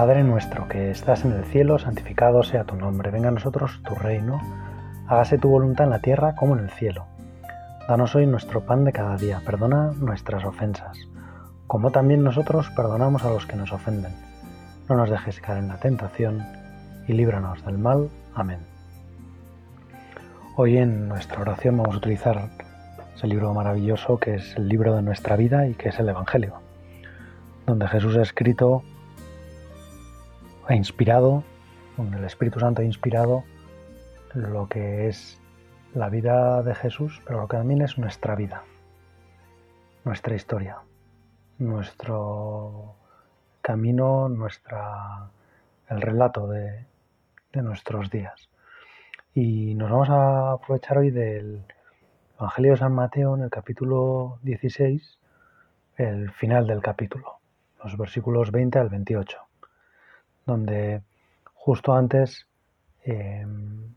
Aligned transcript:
Padre 0.00 0.24
nuestro 0.24 0.66
que 0.66 0.90
estás 0.90 1.26
en 1.26 1.32
el 1.32 1.44
cielo, 1.44 1.78
santificado 1.78 2.42
sea 2.42 2.64
tu 2.64 2.74
nombre, 2.74 3.10
venga 3.10 3.28
a 3.28 3.32
nosotros 3.32 3.82
tu 3.86 3.94
reino, 3.94 4.40
hágase 5.06 5.36
tu 5.36 5.50
voluntad 5.50 5.84
en 5.84 5.90
la 5.90 5.98
tierra 5.98 6.34
como 6.36 6.56
en 6.56 6.64
el 6.64 6.70
cielo. 6.70 7.04
Danos 7.86 8.14
hoy 8.14 8.26
nuestro 8.26 8.62
pan 8.62 8.84
de 8.84 8.92
cada 8.92 9.18
día, 9.18 9.42
perdona 9.44 9.92
nuestras 10.00 10.42
ofensas, 10.46 10.96
como 11.66 11.90
también 11.90 12.24
nosotros 12.24 12.70
perdonamos 12.70 13.24
a 13.26 13.28
los 13.28 13.44
que 13.44 13.56
nos 13.56 13.72
ofenden. 13.72 14.14
No 14.88 14.96
nos 14.96 15.10
dejes 15.10 15.38
caer 15.38 15.58
en 15.58 15.68
la 15.68 15.76
tentación 15.76 16.46
y 17.06 17.12
líbranos 17.12 17.62
del 17.66 17.76
mal. 17.76 18.08
Amén. 18.34 18.60
Hoy 20.56 20.78
en 20.78 21.10
nuestra 21.10 21.42
oración 21.42 21.76
vamos 21.76 21.96
a 21.96 21.98
utilizar 21.98 22.48
ese 23.14 23.26
libro 23.26 23.52
maravilloso 23.52 24.16
que 24.16 24.36
es 24.36 24.56
el 24.56 24.66
libro 24.66 24.96
de 24.96 25.02
nuestra 25.02 25.36
vida 25.36 25.66
y 25.66 25.74
que 25.74 25.90
es 25.90 26.00
el 26.00 26.08
Evangelio, 26.08 26.54
donde 27.66 27.86
Jesús 27.86 28.16
ha 28.16 28.22
escrito 28.22 28.82
ha 30.70 30.76
inspirado, 30.76 31.42
el 31.98 32.24
Espíritu 32.24 32.60
Santo 32.60 32.82
ha 32.82 32.84
inspirado 32.84 33.42
lo 34.34 34.68
que 34.68 35.08
es 35.08 35.40
la 35.94 36.08
vida 36.08 36.62
de 36.62 36.76
Jesús, 36.76 37.20
pero 37.26 37.40
lo 37.40 37.48
que 37.48 37.56
también 37.56 37.82
es 37.82 37.98
nuestra 37.98 38.36
vida, 38.36 38.62
nuestra 40.04 40.36
historia, 40.36 40.78
nuestro 41.58 42.94
camino, 43.60 44.28
nuestra, 44.28 45.30
el 45.88 46.00
relato 46.00 46.46
de, 46.46 46.86
de 47.52 47.62
nuestros 47.62 48.08
días. 48.08 48.48
Y 49.34 49.74
nos 49.74 49.90
vamos 49.90 50.10
a 50.10 50.52
aprovechar 50.52 50.98
hoy 50.98 51.10
del 51.10 51.64
Evangelio 52.38 52.70
de 52.70 52.76
San 52.76 52.94
Mateo 52.94 53.34
en 53.34 53.42
el 53.42 53.50
capítulo 53.50 54.38
16, 54.42 55.18
el 55.96 56.30
final 56.30 56.68
del 56.68 56.80
capítulo, 56.80 57.40
los 57.82 57.98
versículos 57.98 58.52
20 58.52 58.78
al 58.78 58.88
28 58.88 59.49
donde 60.50 61.02
justo 61.54 61.94
antes 61.94 62.46
em, 63.04 63.94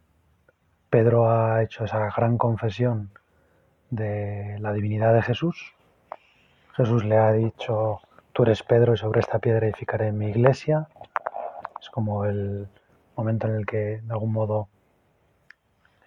Pedro 0.90 1.30
ha 1.30 1.64
hecho 1.64 1.84
esa 1.86 2.10
gran 2.16 2.38
confesión 2.38 3.10
de 3.90 4.58
la 4.60 4.72
divinidad 4.72 5.14
de 5.14 5.24
Jesús. 5.24 5.74
Jesús 6.76 7.04
le 7.04 7.18
ha 7.18 7.32
dicho, 7.32 8.00
tú 8.32 8.44
eres 8.44 8.62
Pedro 8.64 8.94
y 8.94 8.98
sobre 8.98 9.20
esta 9.20 9.40
piedra 9.40 9.66
edificaré 9.66 10.12
mi 10.12 10.28
iglesia. 10.28 10.88
Es 11.82 11.90
como 11.90 12.26
el 12.26 12.68
momento 13.16 13.48
en 13.48 13.56
el 13.56 13.66
que 13.66 14.02
de 14.02 14.12
algún 14.12 14.32
modo 14.32 14.68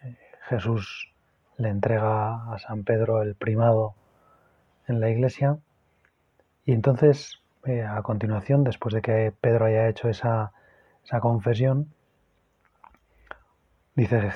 eh, 0.04 0.16
Jesús 0.48 1.12
le 1.58 1.68
entrega 1.68 2.52
a 2.52 2.58
San 2.58 2.84
Pedro 2.84 3.22
el 3.22 3.34
primado 3.34 3.94
en 4.86 5.00
la 5.00 5.10
iglesia. 5.10 5.58
Y 6.64 6.72
entonces 6.72 7.40
eh, 7.66 7.84
a 7.84 8.00
continuación, 8.02 8.64
después 8.64 8.94
de 8.94 9.02
que 9.02 9.32
Pedro 9.40 9.66
haya 9.66 9.88
hecho 9.88 10.08
esa, 10.08 10.52
confesión, 11.20 11.92
dice 13.94 14.30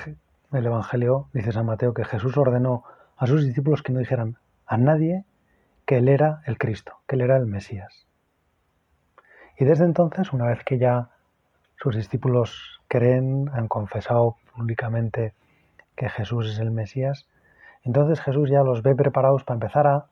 el 0.51 0.65
Evangelio, 0.65 1.27
dice 1.33 1.51
San 1.51 1.65
Mateo, 1.65 1.93
que 1.93 2.05
Jesús 2.05 2.37
ordenó 2.37 2.83
a 3.17 3.27
sus 3.27 3.45
discípulos 3.45 3.83
que 3.83 3.93
no 3.93 3.99
dijeran 3.99 4.37
a 4.65 4.77
nadie 4.77 5.23
que 5.85 5.97
él 5.97 6.09
era 6.09 6.41
el 6.45 6.57
Cristo, 6.57 6.97
que 7.07 7.15
él 7.15 7.21
era 7.21 7.37
el 7.37 7.45
Mesías. 7.45 8.05
Y 9.57 9.65
desde 9.65 9.85
entonces, 9.85 10.33
una 10.33 10.47
vez 10.47 10.63
que 10.63 10.77
ya 10.77 11.09
sus 11.77 11.95
discípulos 11.95 12.81
creen, 12.87 13.49
han 13.53 13.67
confesado 13.67 14.37
públicamente 14.53 15.33
que 15.95 16.09
Jesús 16.09 16.51
es 16.51 16.59
el 16.59 16.71
Mesías, 16.71 17.27
entonces 17.83 18.19
Jesús 18.19 18.49
ya 18.49 18.63
los 18.63 18.83
ve 18.83 18.95
preparados 18.95 19.43
para 19.43 19.55
empezar 19.55 19.87
a 19.87 20.05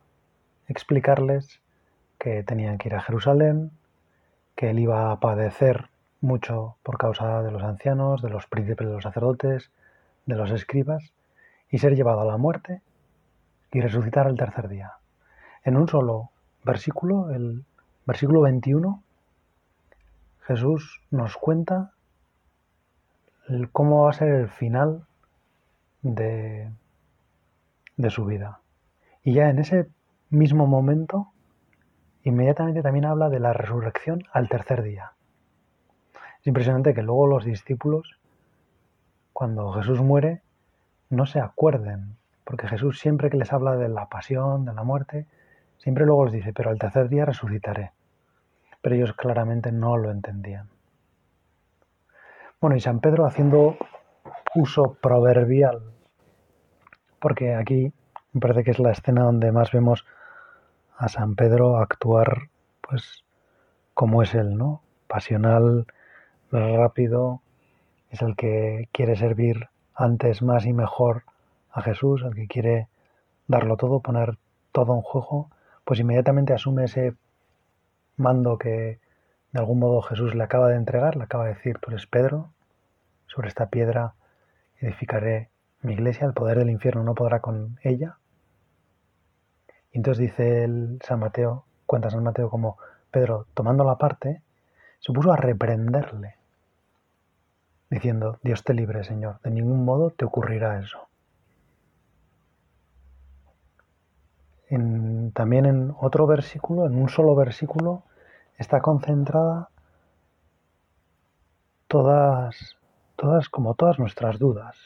explicarles 0.68 1.62
que 2.20 2.44
tenían 2.44 2.78
que 2.78 2.90
ir 2.90 2.96
a 2.96 3.02
Jerusalén, 3.02 3.72
que 4.56 4.70
él 4.70 4.80
iba 4.80 5.12
a 5.12 5.20
padecer 5.20 5.90
mucho 6.22 6.76
por 6.84 6.98
causa 6.98 7.42
de 7.42 7.52
los 7.52 7.64
ancianos, 7.64 8.22
de 8.22 8.30
los 8.30 8.46
príncipes 8.46 8.88
de 8.88 8.94
los 8.94 9.04
sacerdotes, 9.04 9.72
de 10.26 10.36
los 10.36 10.52
escribas, 10.52 11.14
y 11.72 11.78
ser 11.78 11.96
llevado 11.96 12.22
a 12.22 12.26
la 12.26 12.38
muerte 12.38 12.82
y 13.72 13.80
resucitar 13.80 14.28
el 14.28 14.38
tercer 14.38 14.68
día. 14.68 14.94
En 15.64 15.78
un 15.78 15.88
solo 15.88 16.32
versículo, 16.64 17.30
el 17.32 17.64
versículo 18.06 18.42
21, 18.42 19.02
Jesús 20.42 21.02
nos 21.12 21.38
cuenta 21.38 21.94
cómo 23.72 24.04
va 24.04 24.10
a 24.10 24.14
ser 24.14 24.30
el 24.30 24.50
final 24.50 25.06
de, 26.02 26.70
de 27.98 28.10
su 28.10 28.26
vida. 28.26 28.60
Y 29.24 29.34
ya 29.34 29.50
en 29.50 29.60
ese 29.60 29.90
mismo 30.30 30.68
momento 30.68 31.32
Inmediatamente 32.24 32.82
también 32.82 33.06
habla 33.06 33.30
de 33.30 33.40
la 33.40 33.54
resurrección 33.54 34.24
al 34.32 34.50
tercer 34.50 34.84
día. 34.84 35.14
Es 36.42 36.48
impresionante 36.48 36.94
que 36.94 37.02
luego 37.02 37.28
los 37.28 37.46
discípulos, 37.46 38.20
cuando 39.34 39.72
Jesús 39.74 40.02
muere, 40.02 40.42
no 41.10 41.26
se 41.26 41.40
acuerden, 41.40 42.18
porque 42.44 42.68
Jesús 42.68 43.00
siempre 43.00 43.30
que 43.30 43.38
les 43.38 43.52
habla 43.54 43.76
de 43.76 43.90
la 43.90 44.08
pasión, 44.08 44.66
de 44.66 44.74
la 44.74 44.84
muerte, 44.84 45.26
siempre 45.78 46.06
luego 46.06 46.26
les 46.26 46.34
dice, 46.34 46.54
pero 46.54 46.70
al 46.70 46.80
tercer 46.80 47.10
día 47.10 47.26
resucitaré. 47.26 47.92
Pero 48.82 48.96
ellos 48.96 49.14
claramente 49.14 49.72
no 49.72 49.98
lo 49.98 50.12
entendían. 50.12 50.70
Bueno, 52.62 52.76
y 52.76 52.82
San 52.82 53.00
Pedro 53.00 53.26
haciendo 53.26 53.78
uso 54.56 54.98
proverbial, 55.02 55.82
porque 57.20 57.56
aquí 57.56 57.94
me 58.34 58.42
parece 58.42 58.64
que 58.64 58.72
es 58.72 58.80
la 58.80 58.92
escena 58.92 59.24
donde 59.24 59.52
más 59.52 59.72
vemos 59.72 60.06
a 61.00 61.08
San 61.08 61.36
Pedro 61.36 61.78
actuar 61.78 62.50
pues 62.82 63.24
como 63.94 64.22
es 64.22 64.36
él, 64.36 64.58
¿no? 64.58 64.82
Pasional, 65.08 65.88
rápido, 66.52 67.42
es 68.12 68.22
el 68.22 68.36
que 68.36 68.90
quiere 68.92 69.16
servir 69.16 69.70
antes 69.96 70.42
más 70.42 70.66
y 70.66 70.74
mejor 70.74 71.24
a 71.72 71.82
Jesús, 71.82 72.24
el 72.24 72.36
que 72.36 72.48
quiere 72.48 72.88
darlo 73.48 73.78
todo, 73.78 74.02
poner 74.02 74.38
todo 74.74 74.94
en 74.94 75.02
juego, 75.02 75.50
pues 75.86 76.02
inmediatamente 76.02 76.54
asume 76.54 76.84
ese 76.84 77.16
mando 78.18 78.58
que 78.58 79.00
de 79.52 79.60
algún 79.60 79.80
modo 79.80 80.02
Jesús 80.02 80.36
le 80.36 80.44
acaba 80.44 80.68
de 80.68 80.76
entregar, 80.76 81.16
le 81.16 81.24
acaba 81.24 81.46
de 81.46 81.54
decir, 81.54 81.78
tú 81.80 81.92
eres 81.92 82.08
Pedro, 82.08 82.52
sobre 83.28 83.48
esta 83.48 83.70
piedra 83.70 84.16
edificaré 84.80 85.50
mi 85.82 85.94
iglesia, 85.94 86.28
el 86.28 86.34
poder 86.34 86.58
del 86.58 86.70
infierno 86.70 87.04
no 87.04 87.16
podrá 87.16 87.40
con 87.40 87.80
ella, 87.84 88.18
y 89.92 89.98
entonces 89.98 90.20
dice 90.20 90.64
el 90.64 91.00
San 91.04 91.20
Mateo, 91.20 91.66
cuenta 91.86 92.10
San 92.10 92.24
Mateo 92.24 92.50
como 92.50 92.78
Pedro, 93.12 93.48
tomando 93.54 93.84
la 93.84 93.98
parte, 93.98 94.42
se 95.00 95.14
puso 95.14 95.32
a 95.32 95.38
reprenderle, 95.38 96.36
diciendo, 97.90 98.38
Dios 98.44 98.64
te 98.64 98.74
libre, 98.74 99.04
Señor, 99.04 99.40
de 99.42 99.52
ningún 99.52 99.84
modo 99.86 100.12
te 100.12 100.26
ocurrirá 100.26 100.80
eso. 100.80 101.10
también 105.34 105.66
en 105.66 105.96
otro 106.00 106.28
versículo, 106.28 106.86
en 106.86 106.96
un 106.96 107.10
solo 107.10 107.36
versículo, 107.36 108.04
está 108.58 108.82
concentrada 108.82 109.70
todas, 111.88 112.78
todas, 113.16 113.50
como 113.50 113.74
todas 113.74 113.98
nuestras 113.98 114.38
dudas, 114.38 114.78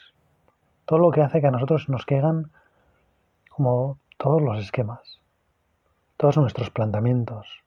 todo 0.86 0.98
lo 0.98 1.10
que 1.10 1.20
hace 1.20 1.40
que 1.40 1.48
a 1.48 1.50
nosotros 1.50 1.88
nos 1.88 2.06
caigan 2.06 2.50
como 3.50 3.98
todos 4.24 4.40
los 4.40 4.58
esquemas, 4.58 5.20
todos 6.16 6.38
nuestros 6.38 6.70
planteamientos. 6.70 7.62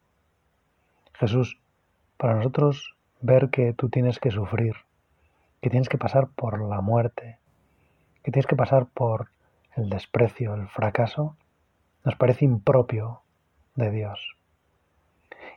Jesús, 1.13 1.59
para 2.18 2.34
nosotros 2.34 2.95
ver 3.22 3.51
que 3.51 3.73
tú 3.73 3.90
tienes 3.90 4.18
que 4.18 4.31
sufrir, 4.31 4.73
que 5.62 5.69
tienes 5.69 5.88
que 5.88 6.00
pasar 6.00 6.29
por 6.29 6.59
la 6.59 6.81
muerte, 6.81 7.38
que 8.24 8.31
tienes 8.31 8.48
que 8.48 8.56
pasar 8.56 8.88
por 8.88 9.30
el 9.75 9.92
desprecio, 9.92 10.56
el 10.56 10.68
fracaso, 10.68 11.36
nos 12.04 12.15
parece 12.15 12.45
impropio 12.45 13.21
de 13.75 13.92
Dios. 13.92 14.36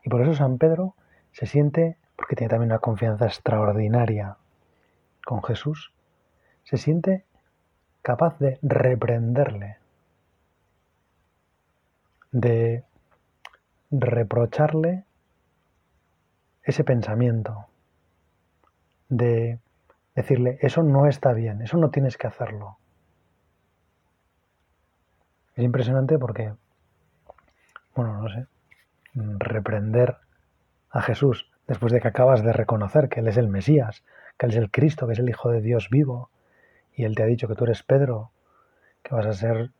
Y 0.05 0.11
por 0.11 0.20
eso 0.20 0.35
San 0.35 0.58
Pedro 0.58 0.96
se 1.32 1.46
siente, 1.46 1.96
porque 2.14 2.37
tiene 2.37 2.50
también 2.50 2.73
una 2.73 2.81
confianza 2.81 3.25
extraordinaria 3.25 4.37
con 5.25 5.43
Jesús, 5.43 5.94
se 6.64 6.76
siente 6.76 7.25
capaz 8.03 8.38
de 8.38 8.58
reprenderle, 8.61 9.80
de 12.32 12.85
reprocharle 13.91 15.05
ese 16.62 16.85
pensamiento, 16.85 17.67
de 19.09 19.59
decirle, 20.15 20.59
eso 20.61 20.82
no 20.82 21.06
está 21.06 21.32
bien, 21.32 21.62
eso 21.62 21.77
no 21.77 21.91
tienes 21.91 22.17
que 22.17 22.27
hacerlo. 22.27 22.79
Es 25.56 25.65
impresionante 25.65 26.19
porque, 26.19 26.55
bueno, 27.94 28.23
no 28.23 28.29
sé, 28.29 28.47
reprender 29.15 30.17
a 30.91 31.03
Jesús 31.03 31.50
después 31.67 31.93
de 31.93 32.00
que 32.00 32.09
acabas 32.09 32.43
de 32.43 32.53
reconocer 32.53 33.09
que 33.09 33.21
Él 33.21 33.29
es 33.29 33.37
el 33.37 33.49
Mesías, 33.49 34.05
que 34.38 34.47
Él 34.47 34.53
es 34.53 34.59
el 34.59 34.71
Cristo, 34.71 35.06
que 35.06 35.15
es 35.15 35.19
el 35.19 35.29
Hijo 35.29 35.50
de 35.50 35.61
Dios 35.61 35.88
vivo, 35.91 36.31
y 36.94 37.05
Él 37.05 37.15
te 37.15 37.23
ha 37.23 37.27
dicho 37.27 37.49
que 37.49 37.55
tú 37.55 37.65
eres 37.65 37.82
Pedro, 37.82 38.31
que 39.03 39.15
vas 39.15 39.27
a 39.27 39.32
ser 39.32 39.71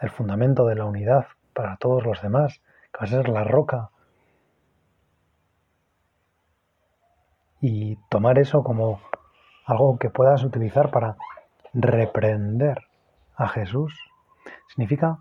el 0.00 0.10
fundamento 0.10 0.66
de 0.66 0.74
la 0.74 0.84
unidad 0.84 1.26
para 1.54 1.76
todos 1.76 2.04
los 2.04 2.20
demás, 2.22 2.60
que 2.92 2.98
va 3.00 3.04
a 3.04 3.06
ser 3.06 3.28
la 3.28 3.44
roca. 3.44 3.90
y 7.60 7.96
tomar 8.08 8.38
eso 8.38 8.62
como 8.64 9.00
algo 9.66 9.98
que 9.98 10.10
puedas 10.10 10.42
utilizar 10.42 10.90
para 10.90 11.16
reprender 11.72 12.86
a 13.36 13.48
Jesús, 13.48 13.94
significa 14.68 15.18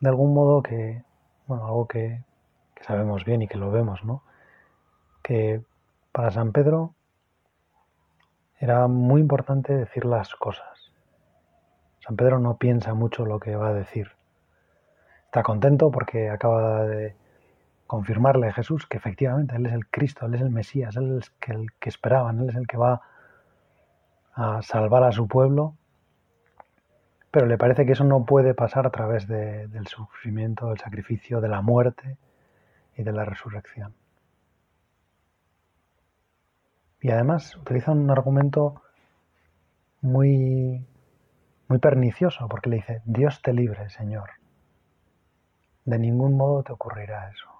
de 0.00 0.08
algún 0.08 0.34
modo 0.34 0.62
que, 0.62 1.04
bueno, 1.46 1.66
algo 1.66 1.86
que, 1.86 2.24
que 2.74 2.84
sabemos 2.84 3.24
bien 3.24 3.42
y 3.42 3.48
que 3.48 3.58
lo 3.58 3.70
vemos, 3.70 4.04
¿no? 4.04 4.22
Que 5.22 5.62
para 6.12 6.30
San 6.30 6.52
Pedro 6.52 6.94
era 8.58 8.88
muy 8.88 9.20
importante 9.20 9.74
decir 9.74 10.04
las 10.04 10.34
cosas. 10.34 10.92
San 12.00 12.16
Pedro 12.16 12.38
no 12.38 12.56
piensa 12.56 12.94
mucho 12.94 13.24
lo 13.24 13.40
que 13.40 13.56
va 13.56 13.68
a 13.68 13.74
decir. 13.74 14.10
Está 15.34 15.42
contento 15.42 15.90
porque 15.90 16.30
acaba 16.30 16.84
de 16.84 17.16
confirmarle 17.88 18.52
Jesús 18.52 18.86
que 18.86 18.98
efectivamente 18.98 19.56
Él 19.56 19.66
es 19.66 19.72
el 19.72 19.88
Cristo, 19.88 20.26
Él 20.26 20.34
es 20.34 20.40
el 20.40 20.50
Mesías, 20.50 20.94
Él 20.94 21.18
es 21.18 21.32
el 21.48 21.72
que, 21.72 21.88
esperaban, 21.88 22.38
Él 22.38 22.50
es 22.50 22.54
el 22.54 22.68
que 22.68 22.76
va 22.76 23.02
a 24.34 24.62
salvar 24.62 25.02
a 25.02 25.10
su 25.10 25.26
pueblo, 25.26 25.74
pero 27.32 27.46
le 27.46 27.58
parece 27.58 27.84
que 27.84 27.90
eso 27.90 28.04
no 28.04 28.24
puede 28.24 28.54
pasar 28.54 28.86
a 28.86 28.90
través 28.90 29.26
del 29.26 29.88
sufrimiento, 29.88 30.68
del 30.68 30.78
sacrificio, 30.78 31.40
de 31.40 31.48
la 31.48 31.62
muerte 31.62 32.16
y 32.96 33.02
de 33.02 33.10
la 33.10 33.24
resurrección. 33.24 33.92
Y 37.00 37.10
además 37.10 37.56
utiliza 37.56 37.90
un 37.90 38.08
argumento 38.08 38.82
muy, 40.00 40.86
muy 41.66 41.78
pernicioso, 41.80 42.46
porque 42.48 42.70
le 42.70 42.76
dice, 42.76 43.02
Dios 43.04 43.42
te 43.42 43.52
libre, 43.52 43.90
Señor. 43.90 44.30
De 45.84 45.98
ningún 45.98 46.36
modo 46.36 46.62
te 46.62 46.72
ocurrirá 46.72 47.30
eso. 47.30 47.50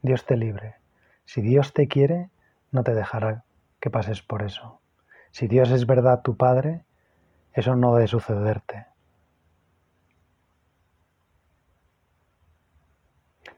Dios 0.00 0.24
te 0.24 0.36
libre. 0.36 0.76
Si 1.24 1.42
Dios 1.42 1.72
te 1.72 1.86
quiere, 1.86 2.30
no 2.70 2.82
te 2.82 2.94
dejará 2.94 3.44
que 3.78 3.90
pases 3.90 4.22
por 4.22 4.42
eso. 4.42 4.80
Si 5.30 5.48
Dios 5.48 5.70
es 5.70 5.86
verdad 5.86 6.22
tu 6.22 6.36
Padre, 6.36 6.84
eso 7.52 7.76
no 7.76 7.94
debe 7.94 8.08
sucederte. 8.08 8.86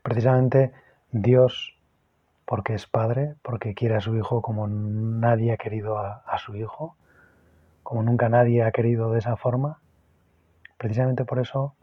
Precisamente 0.02 0.72
Dios, 1.12 1.78
porque 2.44 2.74
es 2.74 2.86
Padre, 2.86 3.36
porque 3.42 3.74
quiere 3.74 3.96
a 3.96 4.00
su 4.00 4.16
Hijo 4.16 4.42
como 4.42 4.66
nadie 4.66 5.52
ha 5.52 5.56
querido 5.56 5.98
a, 5.98 6.24
a 6.26 6.38
su 6.38 6.56
Hijo, 6.56 6.96
como 7.82 8.02
nunca 8.02 8.28
nadie 8.28 8.64
ha 8.64 8.72
querido 8.72 9.12
de 9.12 9.20
esa 9.20 9.36
forma, 9.36 9.78
precisamente 10.78 11.24
por 11.24 11.38
eso 11.38 11.74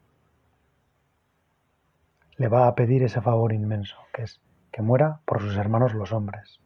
le 2.42 2.48
va 2.48 2.66
a 2.66 2.74
pedir 2.74 3.04
ese 3.04 3.22
favor 3.22 3.54
inmenso, 3.54 3.98
que 4.12 4.24
es 4.24 4.42
que 4.72 4.82
muera 4.82 5.20
por 5.26 5.42
sus 5.42 5.56
hermanos 5.58 5.94
los 5.94 6.12
hombres. 6.12 6.60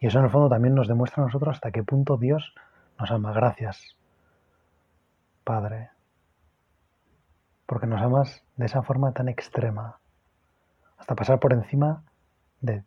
Y 0.00 0.08
eso 0.08 0.18
en 0.18 0.24
el 0.24 0.30
fondo 0.32 0.48
también 0.48 0.74
nos 0.74 0.88
demuestra 0.88 1.22
a 1.22 1.26
nosotros 1.26 1.54
hasta 1.54 1.70
qué 1.70 1.84
punto 1.84 2.16
Dios 2.16 2.52
nos 2.98 3.12
ama. 3.12 3.32
Gracias, 3.32 3.96
Padre, 5.44 5.90
porque 7.64 7.86
nos 7.86 8.02
amas 8.02 8.42
de 8.56 8.66
esa 8.66 8.82
forma 8.82 9.12
tan 9.12 9.28
extrema, 9.28 10.00
hasta 10.96 11.14
pasar 11.14 11.38
por 11.38 11.52
encima 11.52 12.02
de 12.60 12.82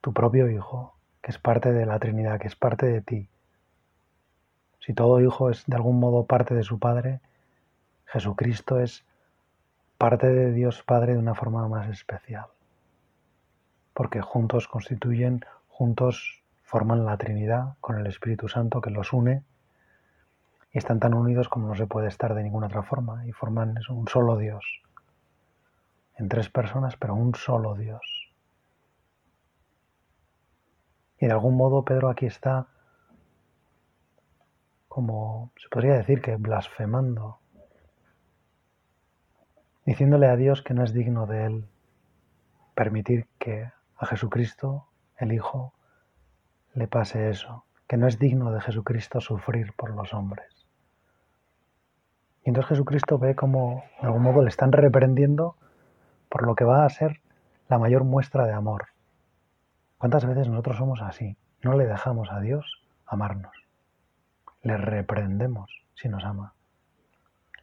tu 0.00 0.14
propio 0.14 0.48
Hijo, 0.48 0.96
que 1.20 1.32
es 1.32 1.38
parte 1.38 1.70
de 1.70 1.84
la 1.84 1.98
Trinidad, 1.98 2.40
que 2.40 2.48
es 2.48 2.56
parte 2.56 2.86
de 2.86 3.02
ti. 3.02 3.28
Si 4.80 4.94
todo 4.94 5.20
hijo 5.20 5.50
es 5.50 5.66
de 5.66 5.76
algún 5.76 6.00
modo 6.00 6.24
parte 6.24 6.54
de 6.54 6.62
su 6.62 6.78
Padre, 6.78 7.20
Jesucristo 8.06 8.80
es 8.80 9.04
parte 10.02 10.28
de 10.28 10.50
Dios 10.50 10.82
Padre 10.82 11.12
de 11.12 11.20
una 11.20 11.36
forma 11.36 11.68
más 11.68 11.88
especial 11.88 12.46
porque 13.94 14.20
juntos 14.20 14.66
constituyen, 14.66 15.44
juntos 15.68 16.42
forman 16.64 17.04
la 17.04 17.16
Trinidad 17.16 17.76
con 17.80 17.96
el 18.00 18.08
Espíritu 18.08 18.48
Santo 18.48 18.80
que 18.80 18.90
los 18.90 19.12
une 19.12 19.44
y 20.72 20.78
están 20.78 20.98
tan 20.98 21.14
unidos 21.14 21.48
como 21.48 21.68
no 21.68 21.76
se 21.76 21.86
puede 21.86 22.08
estar 22.08 22.34
de 22.34 22.42
ninguna 22.42 22.66
otra 22.66 22.82
forma 22.82 23.24
y 23.28 23.30
forman 23.30 23.78
un 23.90 24.08
solo 24.08 24.36
Dios. 24.38 24.82
En 26.16 26.28
tres 26.28 26.48
personas, 26.48 26.96
pero 26.96 27.14
un 27.14 27.36
solo 27.36 27.76
Dios. 27.76 28.34
Y 31.20 31.26
de 31.26 31.32
algún 31.32 31.56
modo 31.56 31.84
Pedro 31.84 32.08
aquí 32.08 32.26
está 32.26 32.66
como 34.88 35.52
se 35.58 35.68
podría 35.68 35.92
decir 35.92 36.20
que 36.20 36.34
blasfemando, 36.34 37.38
diciéndole 39.84 40.28
a 40.28 40.36
Dios 40.36 40.62
que 40.62 40.74
no 40.74 40.84
es 40.84 40.92
digno 40.92 41.26
de 41.26 41.46
él 41.46 41.64
permitir 42.74 43.26
que 43.38 43.70
a 43.96 44.06
Jesucristo, 44.06 44.88
el 45.16 45.32
Hijo, 45.32 45.74
le 46.74 46.88
pase 46.88 47.28
eso, 47.28 47.64
que 47.86 47.96
no 47.96 48.06
es 48.06 48.18
digno 48.18 48.50
de 48.52 48.60
Jesucristo 48.60 49.20
sufrir 49.20 49.72
por 49.74 49.90
los 49.90 50.14
hombres. 50.14 50.66
Y 52.44 52.48
entonces 52.48 52.70
Jesucristo 52.70 53.18
ve 53.18 53.36
como 53.36 53.84
de 54.00 54.06
algún 54.06 54.22
modo 54.22 54.42
le 54.42 54.48
están 54.48 54.72
reprendiendo 54.72 55.56
por 56.28 56.46
lo 56.46 56.54
que 56.54 56.64
va 56.64 56.84
a 56.84 56.88
ser 56.88 57.20
la 57.68 57.78
mayor 57.78 58.04
muestra 58.04 58.46
de 58.46 58.52
amor. 58.52 58.86
¿Cuántas 59.98 60.24
veces 60.26 60.48
nosotros 60.48 60.78
somos 60.78 61.00
así? 61.02 61.36
No 61.62 61.76
le 61.76 61.86
dejamos 61.86 62.30
a 62.32 62.40
Dios 62.40 62.82
amarnos. 63.06 63.54
Le 64.62 64.76
reprendemos 64.76 65.70
si 65.94 66.08
nos 66.08 66.24
ama. 66.24 66.54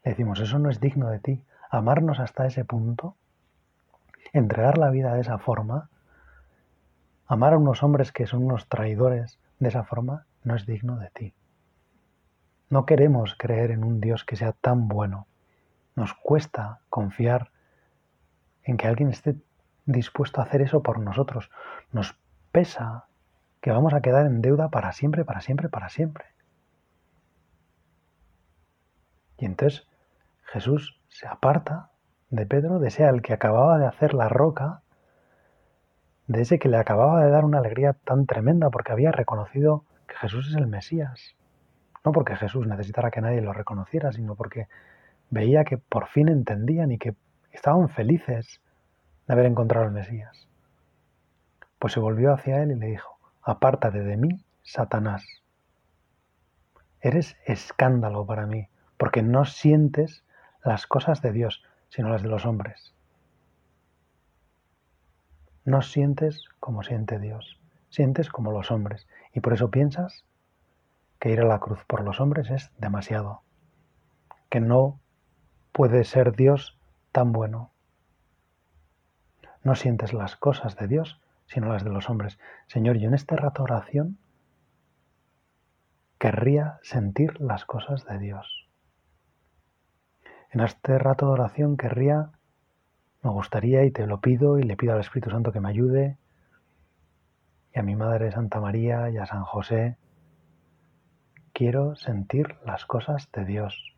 Le 0.04 0.12
decimos, 0.12 0.40
eso 0.40 0.60
no 0.60 0.70
es 0.70 0.80
digno 0.80 1.10
de 1.10 1.20
ti. 1.20 1.44
Amarnos 1.70 2.20
hasta 2.20 2.46
ese 2.46 2.66
punto, 2.66 3.16
entregar 4.34 4.78
la 4.78 4.90
vida 4.90 5.14
de 5.14 5.22
esa 5.22 5.38
forma, 5.38 5.90
Amar 7.32 7.54
a 7.54 7.60
unos 7.60 7.84
hombres 7.84 8.12
que 8.12 8.26
son 8.26 8.44
unos 8.44 8.68
traidores 8.70 9.38
de 9.60 9.70
esa 9.70 9.84
forma 9.84 10.26
no 10.44 10.56
es 10.56 10.66
digno 10.66 10.98
de 10.98 11.12
ti. 11.12 11.36
No 12.72 12.88
queremos 12.88 13.36
creer 13.36 13.70
en 13.70 13.84
un 13.84 14.02
Dios 14.02 14.26
que 14.26 14.36
sea 14.36 14.54
tan 14.54 14.88
bueno. 14.88 15.28
Nos 15.96 16.16
cuesta 16.16 16.80
confiar 16.90 17.52
en 18.64 18.78
que 18.78 18.88
alguien 18.88 19.10
esté 19.10 19.36
dispuesto 19.86 20.42
a 20.42 20.46
hacer 20.46 20.64
eso 20.64 20.82
por 20.82 21.00
nosotros. 21.00 21.52
Nos 21.92 22.18
pesa 22.52 23.06
que 23.62 23.70
vamos 23.70 23.94
a 23.94 24.02
quedar 24.02 24.26
en 24.26 24.42
deuda 24.42 24.70
para 24.70 24.92
siempre, 24.92 25.24
para 25.24 25.42
siempre, 25.42 25.70
para 25.70 25.90
siempre. 25.90 26.26
Y 29.38 29.46
entonces 29.46 29.88
Jesús 30.46 30.99
se 31.10 31.28
aparta 31.28 31.90
de 32.30 32.46
Pedro, 32.46 32.80
desea 32.80 33.10
el 33.10 33.22
que 33.22 33.34
acababa 33.34 33.78
de 33.78 33.88
hacer 33.88 34.14
la 34.14 34.30
roca, 34.30 34.82
de 36.28 36.42
ese 36.42 36.60
que 36.60 36.70
le 36.70 36.78
acababa 36.78 37.24
de 37.24 37.32
dar 37.32 37.44
una 37.44 37.58
alegría 37.58 37.94
tan 37.94 38.26
tremenda 38.26 38.70
porque 38.70 38.92
había 38.92 39.12
reconocido 39.12 39.84
que 40.08 40.16
Jesús 40.16 40.48
es 40.50 40.56
el 40.56 40.68
Mesías. 40.68 41.36
No 42.06 42.12
porque 42.12 42.36
Jesús 42.36 42.68
necesitara 42.68 43.12
que 43.12 43.22
nadie 43.22 43.42
lo 43.42 43.52
reconociera, 43.52 44.12
sino 44.12 44.36
porque 44.36 44.68
veía 45.30 45.64
que 45.64 45.78
por 45.78 46.08
fin 46.08 46.30
entendían 46.30 46.92
y 46.92 46.98
que 46.98 47.16
estaban 47.52 47.90
felices 47.90 48.62
de 49.28 49.34
haber 49.34 49.48
encontrado 49.48 49.86
al 49.86 49.92
Mesías. 49.92 50.48
Pues 51.80 51.94
se 51.94 52.00
volvió 52.00 52.34
hacia 52.34 52.62
él 52.62 52.72
y 52.72 52.76
le 52.76 52.88
dijo, 52.88 53.18
apártate 53.42 54.04
de 54.04 54.18
mí, 54.18 54.46
Satanás. 54.62 55.26
Eres 57.02 57.38
escándalo 57.46 58.26
para 58.26 58.46
mí, 58.46 58.68
porque 58.98 59.24
no 59.24 59.46
sientes 59.46 60.24
las 60.64 60.88
cosas 60.88 61.22
de 61.22 61.32
Dios, 61.32 61.64
sino 61.90 62.10
las 62.10 62.22
de 62.22 62.30
los 62.30 62.46
hombres. 62.46 62.94
No 65.66 65.82
sientes 65.82 66.46
como 66.60 66.84
siente 66.84 67.20
Dios, 67.20 67.60
sientes 67.90 68.30
como 68.30 68.52
los 68.52 68.72
hombres 68.72 69.08
y 69.34 69.40
por 69.40 69.54
eso 69.54 69.70
piensas 69.70 70.26
que 71.20 71.32
ir 71.32 71.42
a 71.42 71.46
la 71.46 71.60
cruz 71.60 71.84
por 71.86 72.04
los 72.04 72.20
hombres 72.20 72.50
es 72.50 72.72
demasiado, 72.78 73.42
que 74.50 74.60
no 74.60 75.00
puede 75.72 76.04
ser 76.04 76.36
Dios 76.36 76.78
tan 77.12 77.32
bueno. 77.32 77.72
No 79.64 79.76
sientes 79.76 80.14
las 80.14 80.36
cosas 80.36 80.76
de 80.78 80.88
Dios, 80.88 81.20
sino 81.46 81.72
las 81.74 81.84
de 81.84 81.90
los 81.90 82.10
hombres. 82.10 82.40
Señor, 82.68 82.98
yo 82.98 83.08
en 83.08 83.14
este 83.14 83.36
rato 83.36 83.64
oración 83.64 84.18
querría 86.18 86.80
sentir 86.84 87.40
las 87.42 87.66
cosas 87.66 88.06
de 88.06 88.20
Dios. 88.20 88.69
En 90.52 90.62
este 90.62 90.98
rato 90.98 91.28
de 91.28 91.34
oración 91.34 91.78
querría 91.78 92.32
me 93.22 93.32
gustaría 93.32 93.84
y 93.84 93.92
te 93.92 94.08
lo 94.08 94.22
pido 94.22 94.60
y 94.60 94.64
le 94.64 94.78
pido 94.78 94.94
al 94.94 95.02
Espíritu 95.02 95.30
Santo 95.30 95.52
que 95.52 95.60
me 95.60 95.70
ayude 95.70 96.18
y 97.76 97.80
a 97.80 97.84
mi 97.84 97.96
Madre 97.96 98.32
Santa 98.32 98.62
María 98.62 99.10
y 99.10 99.18
a 99.18 99.26
San 99.26 99.44
José. 99.44 99.98
Quiero 101.52 101.96
sentir 101.96 102.56
las 102.66 102.86
cosas 102.86 103.30
de 103.34 103.44
Dios. 103.44 103.94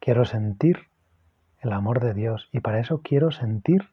Quiero 0.00 0.24
sentir 0.24 0.88
el 1.60 1.72
amor 1.72 2.00
de 2.00 2.14
Dios 2.14 2.48
y 2.50 2.60
para 2.60 2.80
eso 2.80 3.02
quiero 3.02 3.30
sentir 3.30 3.90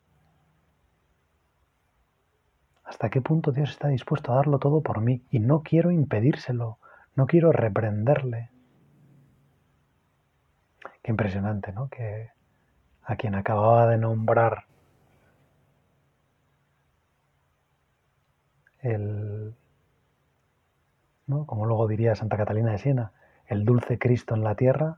hasta 2.85 3.09
qué 3.09 3.21
punto 3.21 3.51
Dios 3.51 3.69
está 3.69 3.89
dispuesto 3.89 4.31
a 4.31 4.35
darlo 4.35 4.59
todo 4.59 4.81
por 4.81 5.01
mí 5.01 5.23
y 5.29 5.39
no 5.39 5.61
quiero 5.61 5.91
impedírselo, 5.91 6.77
no 7.15 7.25
quiero 7.25 7.51
reprenderle. 7.51 8.49
Qué 11.01 11.11
impresionante, 11.11 11.71
¿no? 11.71 11.89
Que 11.89 12.31
a 13.03 13.15
quien 13.15 13.35
acababa 13.35 13.87
de 13.87 13.97
nombrar 13.97 14.65
el 18.79 19.55
¿no? 21.27 21.45
como 21.45 21.65
luego 21.65 21.87
diría 21.87 22.15
Santa 22.15 22.37
Catalina 22.37 22.71
de 22.71 22.77
Siena, 22.77 23.11
el 23.47 23.65
dulce 23.65 23.97
Cristo 23.97 24.35
en 24.35 24.43
la 24.43 24.55
tierra, 24.55 24.97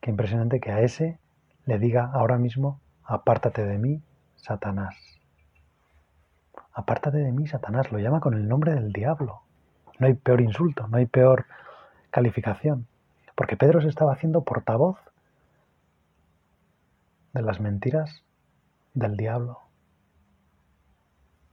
qué 0.00 0.10
impresionante 0.10 0.60
que 0.60 0.72
a 0.72 0.80
ese 0.80 1.18
le 1.64 1.78
diga 1.78 2.10
ahora 2.12 2.38
mismo, 2.38 2.80
apártate 3.04 3.64
de 3.64 3.78
mí, 3.78 4.02
Satanás. 4.36 4.96
Apártate 6.72 7.18
de 7.18 7.32
mí, 7.32 7.46
Satanás, 7.46 7.90
lo 7.92 7.98
llama 7.98 8.20
con 8.20 8.34
el 8.34 8.48
nombre 8.48 8.74
del 8.74 8.92
diablo. 8.92 9.42
No 9.98 10.06
hay 10.06 10.14
peor 10.14 10.40
insulto, 10.40 10.86
no 10.88 10.96
hay 10.96 11.06
peor 11.06 11.46
calificación, 12.10 12.86
porque 13.40 13.56
Pedro 13.56 13.80
se 13.80 13.88
estaba 13.88 14.12
haciendo 14.12 14.44
portavoz 14.44 14.98
de 17.32 17.40
las 17.40 17.58
mentiras 17.58 18.22
del 18.92 19.16
diablo, 19.16 19.60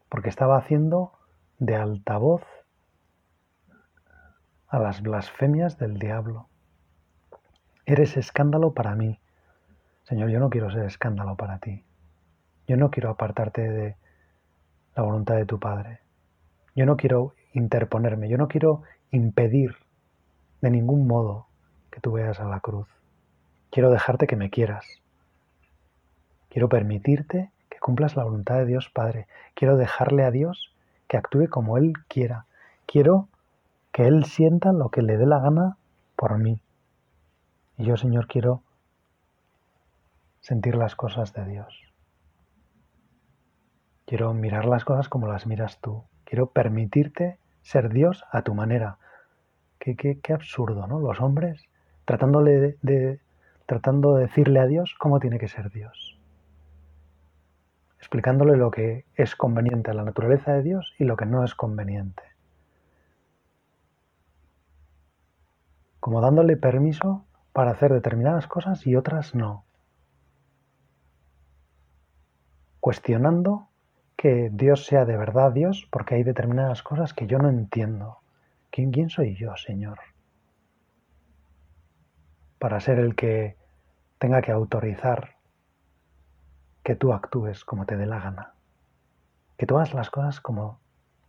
porque 0.10 0.27
estaba 0.27 0.58
haciendo 0.58 1.13
de 1.60 1.77
altavoz 1.77 2.44
a 4.67 4.79
las 4.79 5.01
blasfemias 5.01 5.77
del 5.77 5.98
diablo. 5.98 6.50
Eres 7.86 8.17
escándalo 8.17 8.74
para 8.74 8.94
mí. 8.94 9.22
Señor, 10.03 10.27
yo 10.29 10.41
no 10.41 10.50
quiero 10.50 10.70
ser 10.70 10.84
escándalo 10.84 11.38
para 11.38 11.60
ti. 11.60 11.86
Yo 12.67 12.75
no 12.75 12.91
quiero 12.91 13.12
apartarte 13.12 13.62
de 13.62 13.96
la 14.94 15.03
voluntad 15.03 15.36
de 15.36 15.46
tu 15.46 15.58
Padre. 15.58 16.01
Yo 16.75 16.86
no 16.86 16.98
quiero 16.98 17.34
interponerme, 17.53 18.27
yo 18.27 18.38
no 18.38 18.50
quiero 18.50 18.82
impedir 19.10 19.77
de 20.60 20.70
ningún 20.70 21.08
modo 21.08 21.48
que 21.97 22.01
tú 22.01 22.11
veas 22.11 22.39
a 22.39 22.45
la 22.45 22.59
cruz. 22.59 22.87
Quiero 23.71 23.89
dejarte 23.89 24.27
que 24.27 24.35
me 24.35 24.51
quieras. 24.51 24.85
Quiero 26.47 26.69
permitirte 26.69 27.49
que 27.69 27.79
cumplas 27.79 28.15
la 28.15 28.23
voluntad 28.23 28.57
de 28.57 28.67
Dios 28.67 28.91
Padre. 28.93 29.25
Quiero 29.55 29.77
dejarle 29.77 30.23
a 30.23 30.29
Dios 30.29 30.75
que 31.07 31.17
actúe 31.17 31.49
como 31.49 31.75
Él 31.79 31.93
quiera. 32.07 32.45
Quiero 32.85 33.29
que 33.91 34.05
Él 34.05 34.25
sienta 34.25 34.73
lo 34.73 34.89
que 34.89 35.01
le 35.01 35.17
dé 35.17 35.25
la 35.25 35.39
gana 35.39 35.77
por 36.15 36.37
mí. 36.37 36.61
Y 37.77 37.85
yo, 37.85 37.97
Señor, 37.97 38.27
quiero 38.27 38.61
sentir 40.39 40.75
las 40.75 40.95
cosas 40.95 41.33
de 41.33 41.45
Dios. 41.45 41.81
Quiero 44.05 44.35
mirar 44.35 44.65
las 44.65 44.85
cosas 44.85 45.09
como 45.09 45.25
las 45.25 45.47
miras 45.47 45.79
tú. 45.81 46.03
Quiero 46.25 46.51
permitirte 46.51 47.39
ser 47.63 47.89
Dios 47.89 48.23
a 48.31 48.43
tu 48.43 48.53
manera. 48.53 48.99
Qué, 49.79 49.95
qué, 49.95 50.19
qué 50.19 50.33
absurdo, 50.33 50.85
¿no? 50.85 50.99
Los 50.99 51.19
hombres 51.21 51.67
tratándole 52.07 52.77
de, 52.81 53.19
tratando 53.65 54.15
de 54.15 54.27
decirle 54.27 54.61
a 54.61 54.65
Dios 54.65 54.95
cómo 54.97 55.19
tiene 55.19 55.39
que 55.39 55.49
ser 55.49 55.69
Dios. 55.69 56.17
Explicándole 57.99 58.55
lo 58.55 58.71
que 58.71 59.03
es 59.15 59.35
conveniente 59.35 59.91
a 59.91 59.93
la 59.93 60.05
naturaleza 60.05 60.53
de 60.53 60.63
Dios 60.63 60.95
y 60.97 61.03
lo 61.03 61.17
que 61.17 61.25
no 61.25 61.43
es 61.43 61.53
conveniente. 61.53 62.23
Como 65.99 66.21
dándole 66.21 66.55
permiso 66.55 67.25
para 67.51 67.71
hacer 67.71 67.91
determinadas 67.91 68.47
cosas 68.47 68.87
y 68.87 68.95
otras 68.95 69.35
no. 69.35 69.65
Cuestionando 72.79 73.67
que 74.15 74.49
Dios 74.53 74.85
sea 74.85 75.03
de 75.03 75.17
verdad 75.17 75.51
Dios 75.51 75.85
porque 75.91 76.15
hay 76.15 76.23
determinadas 76.23 76.83
cosas 76.83 77.13
que 77.13 77.27
yo 77.27 77.37
no 77.37 77.49
entiendo. 77.49 78.19
¿Quién, 78.71 78.91
quién 78.91 79.09
soy 79.09 79.35
yo, 79.35 79.57
Señor? 79.57 79.99
Para 82.59 82.79
ser 82.79 82.99
el 82.99 83.15
que 83.15 83.55
tenga 84.19 84.41
que 84.41 84.51
autorizar 84.51 85.35
que 86.83 86.95
tú 86.95 87.13
actúes 87.13 87.65
como 87.65 87.85
te 87.85 87.97
dé 87.97 88.05
la 88.05 88.19
gana. 88.19 88.53
Que 89.57 89.65
tú 89.65 89.75
hagas 89.77 89.93
las 89.93 90.09
cosas 90.09 90.39
como 90.39 90.79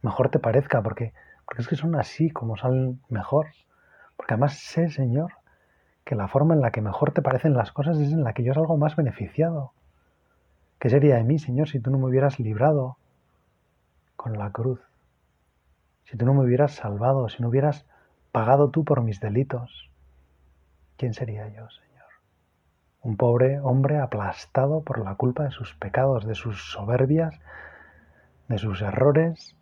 mejor 0.03 0.31
te 0.31 0.39
parezca, 0.39 0.83
porque, 0.83 1.13
porque 1.45 1.63
es 1.63 1.69
que 1.69 1.77
son 1.77 1.97
así 1.97 2.31
como 2.31 2.57
salen 2.57 3.01
mejor. 3.09 3.49
Porque 4.17 4.35
además 4.35 4.59
sé, 4.59 4.89
Señor, 4.89 5.33
que 6.05 6.15
la 6.15 6.29
forma 6.29 6.55
en 6.55 6.61
la 6.61 6.71
que 6.71 6.81
mejor 6.81 7.13
te 7.13 7.23
parecen 7.23 7.55
las 7.55 7.73
cosas 7.73 7.99
es 7.99 8.13
en 8.13 8.25
la 8.25 8.33
que 8.33 8.43
yo 8.43 8.55
salgo 8.55 8.77
más 8.77 8.97
beneficiado. 8.97 9.73
¿Qué 10.79 10.91
sería 10.91 11.17
de 11.17 11.25
mí, 11.25 11.39
Señor, 11.39 11.69
si 11.69 11.81
tú 11.81 11.91
no 11.91 11.99
me 11.99 12.07
hubieras 12.07 12.39
librado 12.39 12.97
con 14.17 14.39
la 14.39 14.51
cruz? 14.53 14.81
Si 16.05 16.17
tú 16.17 16.25
no 16.25 16.35
me 16.35 16.45
hubieras 16.45 16.73
salvado, 16.73 17.29
si 17.29 17.43
no 17.43 17.49
hubieras 17.49 17.85
pagado 18.33 18.71
tú 18.71 18.85
por 18.85 19.03
mis 19.03 19.21
delitos, 19.21 19.88
¿quién 20.99 21.15
sería 21.15 21.49
yo, 21.49 21.71
Señor? 21.71 22.09
Un 23.01 23.17
pobre 23.17 23.61
hombre 23.61 23.99
aplastado 23.99 24.83
por 24.83 24.99
la 25.03 25.15
culpa 25.15 25.45
de 25.45 25.51
sus 25.51 25.75
pecados, 25.75 26.27
de 26.27 26.35
sus 26.35 26.73
soberbias, 26.73 27.35
de 28.49 28.59
sus 28.59 28.83
errores 28.83 29.57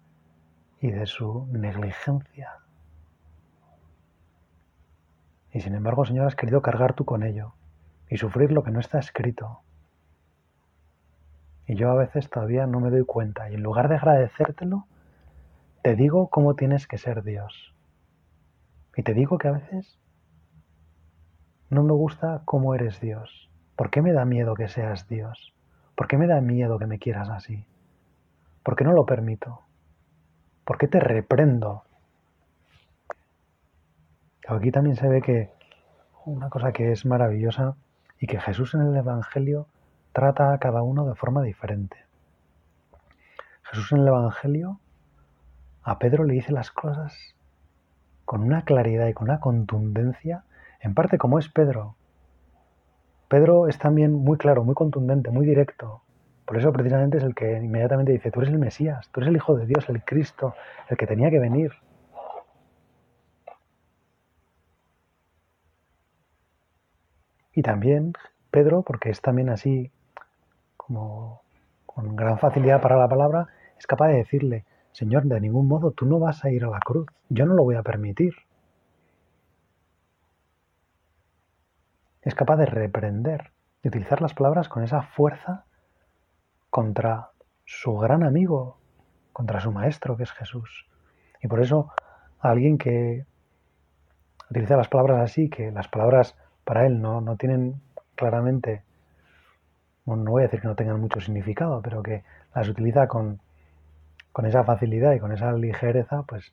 y 0.81 0.90
de 0.90 1.07
su 1.07 1.47
negligencia. 1.52 2.50
Y 5.52 5.61
sin 5.61 5.75
embargo, 5.75 6.05
Señor, 6.05 6.26
has 6.26 6.35
querido 6.35 6.62
cargar 6.62 6.95
tú 6.95 7.05
con 7.05 7.23
ello 7.23 7.55
y 8.09 8.16
sufrir 8.16 8.50
lo 8.50 8.64
que 8.64 8.73
no 8.73 8.81
está 8.81 8.99
escrito 8.99 9.62
y 11.66 11.75
yo 11.75 11.90
a 11.90 11.95
veces 11.95 12.31
todavía 12.31 12.66
no 12.66 12.81
me 12.81 12.90
doy 12.90 13.05
cuenta. 13.05 13.50
Y 13.50 13.55
en 13.55 13.62
lugar 13.62 13.88
de 13.88 13.97
agradecértelo, 13.97 14.87
te 15.83 15.97
digo 15.97 16.28
cómo 16.28 16.55
tienes 16.55 16.87
que 16.87 16.99
ser 16.99 17.25
Dios. 17.25 17.75
Y 18.97 19.02
te 19.02 19.14
digo 19.14 19.38
que 19.38 19.49
a 19.49 19.52
veces 19.52 19.99
no 21.70 21.82
me 21.82 21.92
gusta 21.92 22.42
cómo 22.44 22.75
eres 22.75 23.00
Dios. 23.00 23.50
¿Por 23.76 23.90
qué 23.90 24.02
me 24.02 24.12
da 24.12 24.25
miedo 24.25 24.54
que 24.54 24.68
seas 24.68 25.08
Dios? 25.08 25.54
¿Por 25.94 26.06
qué 26.06 26.16
me 26.16 26.26
da 26.26 26.40
miedo 26.40 26.78
que 26.78 26.87
me 26.87 26.99
quieras 26.99 27.28
así? 27.28 27.66
¿Por 28.62 28.76
qué 28.76 28.85
no 28.85 28.92
lo 28.92 29.06
permito? 29.06 29.62
¿Por 30.64 30.78
qué 30.78 30.88
te 30.88 31.00
reprendo? 31.00 31.85
Aquí 34.49 34.70
también 34.70 34.96
se 34.96 35.08
ve 35.08 35.23
que 35.23 35.50
una 36.25 36.50
cosa 36.50 36.73
que 36.73 36.92
es 36.92 37.04
maravillosa 37.04 37.76
y 38.20 38.26
que 38.26 38.40
Jesús 38.40 38.75
en 38.75 38.82
el 38.82 38.96
Evangelio 38.96 39.66
trata 40.12 40.52
a 40.52 40.58
cada 40.58 40.82
uno 40.82 41.04
de 41.04 41.14
forma 41.14 41.42
diferente. 41.42 41.96
Jesús 43.64 43.92
en 43.92 43.99
el 43.99 44.08
Evangelio 44.08 44.80
a 45.82 45.99
Pedro 45.99 46.25
le 46.25 46.35
dice 46.35 46.52
las 46.52 46.70
cosas 46.70 47.35
con 48.25 48.42
una 48.42 48.62
claridad 48.62 49.06
y 49.06 49.14
con 49.14 49.28
una 49.28 49.40
contundencia, 49.40 50.44
en 50.87 50.95
parte 50.95 51.19
como 51.19 51.38
es 51.38 51.49
Pedro. 51.49 51.97
Pedro 53.28 53.66
es 53.66 53.76
también 53.76 54.12
muy 54.12 54.38
claro, 54.38 54.62
muy 54.62 54.75
contundente, 54.75 55.31
muy 55.31 55.45
directo. 55.45 56.02
Por 56.45 56.57
eso 56.57 56.73
precisamente 56.73 57.19
es 57.19 57.25
el 57.25 57.35
que 57.35 57.59
inmediatamente 57.59 58.12
dice, 58.12 58.31
tú 58.31 58.40
eres 58.40 58.52
el 58.52 58.61
Mesías, 58.61 59.11
tú 59.11 59.21
eres 59.21 59.31
el 59.31 59.37
Hijo 59.37 59.57
de 59.57 59.66
Dios, 59.66 59.88
el 59.88 60.05
Cristo, 60.05 60.55
el 60.88 60.97
que 60.97 61.09
tenía 61.09 61.28
que 61.28 61.40
venir. 61.40 61.73
Y 67.52 67.62
también 67.62 68.12
Pedro, 68.52 68.83
porque 68.83 69.11
es 69.11 69.21
también 69.21 69.49
así 69.49 69.90
como 70.76 71.43
con 71.85 72.14
gran 72.14 72.38
facilidad 72.38 72.81
para 72.81 72.97
la 72.97 73.09
palabra, 73.09 73.49
es 73.76 73.88
capaz 73.88 74.09
de 74.09 74.19
decirle, 74.19 74.64
Señor, 74.93 75.25
de 75.25 75.40
ningún 75.40 75.66
modo 75.66 75.90
tú 75.90 76.07
no 76.07 76.21
vas 76.21 76.45
a 76.45 76.50
ir 76.50 76.64
a 76.64 76.71
la 76.71 76.78
cruz, 76.78 77.09
yo 77.28 77.45
no 77.45 77.55
lo 77.55 77.64
voy 77.64 77.75
a 77.75 77.83
permitir. 77.83 78.35
Es 82.26 82.35
capaz 82.35 82.56
de 82.56 82.66
reprender, 82.66 83.52
de 83.85 83.88
utilizar 83.88 84.21
las 84.21 84.35
palabras 84.35 84.68
con 84.68 84.83
esa 84.83 85.00
fuerza 85.00 85.64
contra 86.71 87.30
su 87.64 87.97
gran 87.99 88.25
amigo, 88.25 88.78
contra 89.33 89.61
su 89.61 89.71
maestro 89.71 90.16
que 90.16 90.25
es 90.25 90.33
Jesús. 90.33 90.88
Y 91.40 91.47
por 91.47 91.61
eso 91.61 91.92
alguien 92.40 92.78
que 92.78 93.26
utiliza 94.50 94.76
las 94.76 94.88
palabras 94.88 95.23
así, 95.23 95.49
que 95.49 95.71
las 95.71 95.87
palabras 95.87 96.37
para 96.64 96.85
él 96.85 97.00
no, 97.00 97.21
no 97.21 97.37
tienen 97.37 97.80
claramente 98.16 98.83
no 100.04 100.33
voy 100.33 100.42
a 100.42 100.47
decir 100.47 100.61
que 100.61 100.66
no 100.66 100.75
tengan 100.75 101.00
mucho 101.00 101.21
significado, 101.21 101.80
pero 101.80 102.02
que 102.02 102.25
las 102.56 102.68
utiliza 102.68 103.06
con, 103.06 103.40
con 104.33 104.47
esa 104.47 104.64
facilidad 104.64 105.12
y 105.12 105.21
con 105.21 105.30
esa 105.30 105.52
ligereza, 105.52 106.25
pues 106.25 106.52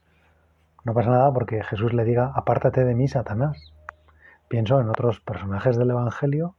no 0.83 0.93
pasa 0.93 1.09
nada 1.09 1.33
porque 1.33 1.63
Jesús 1.63 1.93
le 1.93 2.03
diga, 2.03 2.31
apártate 2.35 2.85
de 2.85 2.93
mí, 2.93 3.07
Satanás. 3.07 3.72
Pienso 4.53 4.79
en 4.79 4.87
otros 4.87 5.19
personajes 5.19 5.77
del 5.77 5.89
Evangelio 5.89 6.53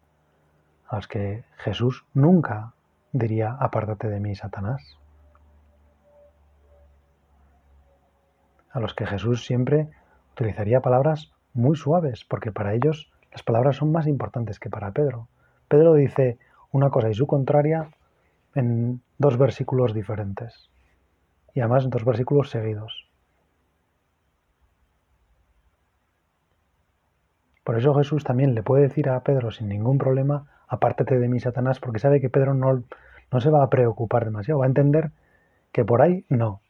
a 0.88 0.96
los 0.96 1.06
que 1.06 1.44
Jesús 1.58 2.04
nunca 2.12 2.72
diría, 3.12 3.56
apártate 3.60 4.08
de 4.08 4.18
mí, 4.18 4.34
Satanás. 4.34 4.98
A 8.72 8.80
los 8.80 8.94
que 8.94 9.06
Jesús 9.06 9.46
siempre 9.46 9.90
utilizaría 10.32 10.80
palabras 10.80 11.30
muy 11.52 11.76
suaves, 11.76 12.24
porque 12.24 12.50
para 12.50 12.74
ellos 12.74 13.12
las 13.30 13.44
palabras 13.44 13.76
son 13.76 13.92
más 13.92 14.08
importantes 14.08 14.58
que 14.58 14.70
para 14.70 14.90
Pedro. 14.90 15.28
Pedro 15.68 15.94
dice, 15.94 16.38
una 16.72 16.90
cosa 16.90 17.10
y 17.10 17.14
su 17.14 17.28
contraria 17.28 17.90
en 18.56 19.02
dos 19.18 19.38
versículos 19.38 19.94
diferentes. 19.94 20.68
Y 21.54 21.60
además 21.60 21.84
en 21.84 21.90
dos 21.90 22.04
versículos 22.04 22.50
seguidos. 22.50 23.03
Por 27.64 27.78
eso 27.78 27.94
Jesús 27.94 28.24
también 28.24 28.54
le 28.54 28.62
puede 28.62 28.82
decir 28.82 29.08
a 29.08 29.20
Pedro 29.20 29.50
sin 29.50 29.68
ningún 29.68 29.98
problema, 29.98 30.46
apártate 30.68 31.18
de 31.18 31.28
mí, 31.28 31.40
Satanás, 31.40 31.80
porque 31.80 31.98
sabe 31.98 32.20
que 32.20 32.28
Pedro 32.28 32.54
no, 32.54 32.84
no 33.32 33.40
se 33.40 33.50
va 33.50 33.62
a 33.62 33.70
preocupar 33.70 34.26
demasiado, 34.26 34.60
va 34.60 34.66
a 34.66 34.68
entender 34.68 35.10
que 35.72 35.84
por 35.84 36.02
ahí 36.02 36.24
no. 36.28 36.60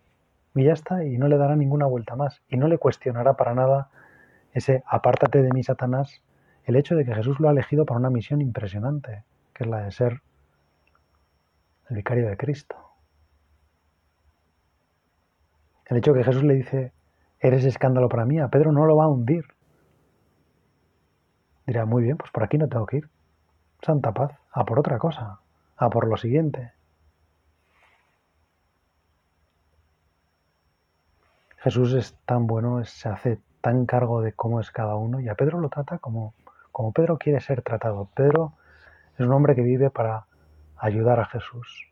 y 0.54 0.64
ya 0.64 0.72
está, 0.72 1.04
y 1.04 1.18
no 1.18 1.26
le 1.26 1.36
dará 1.36 1.56
ninguna 1.56 1.86
vuelta 1.86 2.14
más, 2.14 2.42
y 2.48 2.56
no 2.56 2.68
le 2.68 2.78
cuestionará 2.78 3.34
para 3.34 3.54
nada 3.54 3.90
ese 4.52 4.84
apártate 4.86 5.42
de 5.42 5.50
mí, 5.50 5.64
Satanás, 5.64 6.22
el 6.64 6.76
hecho 6.76 6.94
de 6.94 7.04
que 7.04 7.14
Jesús 7.14 7.40
lo 7.40 7.48
ha 7.48 7.52
elegido 7.52 7.84
para 7.84 7.98
una 7.98 8.08
misión 8.08 8.40
impresionante, 8.40 9.24
que 9.52 9.64
es 9.64 9.70
la 9.70 9.82
de 9.82 9.90
ser 9.90 10.22
el 11.90 11.96
vicario 11.96 12.28
de 12.28 12.36
Cristo. 12.36 12.76
El 15.86 15.98
hecho 15.98 16.12
de 16.12 16.20
que 16.20 16.24
Jesús 16.24 16.44
le 16.44 16.54
dice, 16.54 16.92
eres 17.40 17.64
escándalo 17.64 18.08
para 18.08 18.24
mí, 18.24 18.38
a 18.38 18.48
Pedro 18.48 18.72
no 18.72 18.86
lo 18.86 18.96
va 18.96 19.04
a 19.04 19.08
hundir. 19.08 19.44
Dirá, 21.66 21.84
muy 21.86 22.02
bien, 22.02 22.16
pues 22.16 22.30
por 22.30 22.42
aquí 22.42 22.58
no 22.58 22.68
tengo 22.68 22.86
que 22.86 22.98
ir. 22.98 23.08
Santa 23.82 24.12
paz, 24.12 24.32
a 24.52 24.64
por 24.64 24.78
otra 24.78 24.98
cosa, 24.98 25.40
a 25.76 25.90
por 25.90 26.06
lo 26.06 26.16
siguiente. 26.16 26.72
Jesús 31.58 31.94
es 31.94 32.14
tan 32.26 32.46
bueno, 32.46 32.84
se 32.84 33.08
hace 33.08 33.38
tan 33.62 33.86
cargo 33.86 34.20
de 34.20 34.34
cómo 34.34 34.60
es 34.60 34.70
cada 34.70 34.96
uno 34.96 35.20
y 35.20 35.28
a 35.30 35.34
Pedro 35.34 35.58
lo 35.58 35.70
trata 35.70 35.96
como, 35.98 36.34
como 36.70 36.92
Pedro 36.92 37.16
quiere 37.16 37.40
ser 37.40 37.62
tratado. 37.62 38.10
Pedro 38.14 38.52
es 39.14 39.20
un 39.20 39.32
hombre 39.32 39.54
que 39.54 39.62
vive 39.62 39.88
para 39.88 40.26
ayudar 40.76 41.20
a 41.20 41.24
Jesús. 41.24 41.88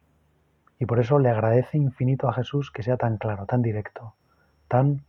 Y 0.79 0.85
por 0.85 1.00
eso 1.00 1.19
le 1.19 1.31
agradece 1.31 1.79
infinito 1.79 2.29
a 2.29 2.35
Jesús 2.35 2.71
que 2.71 2.83
sea 2.83 2.99
tan 2.99 3.17
claro, 3.17 3.47
tan 3.47 3.62
directo, 3.62 4.14
tan 4.69 5.05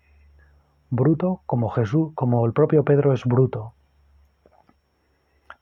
bruto 0.90 1.42
como 1.46 1.70
Jesús, 1.70 2.14
como 2.16 2.46
el 2.46 2.54
propio 2.54 2.84
Pedro 2.84 3.12
es 3.12 3.26
bruto. 3.26 3.74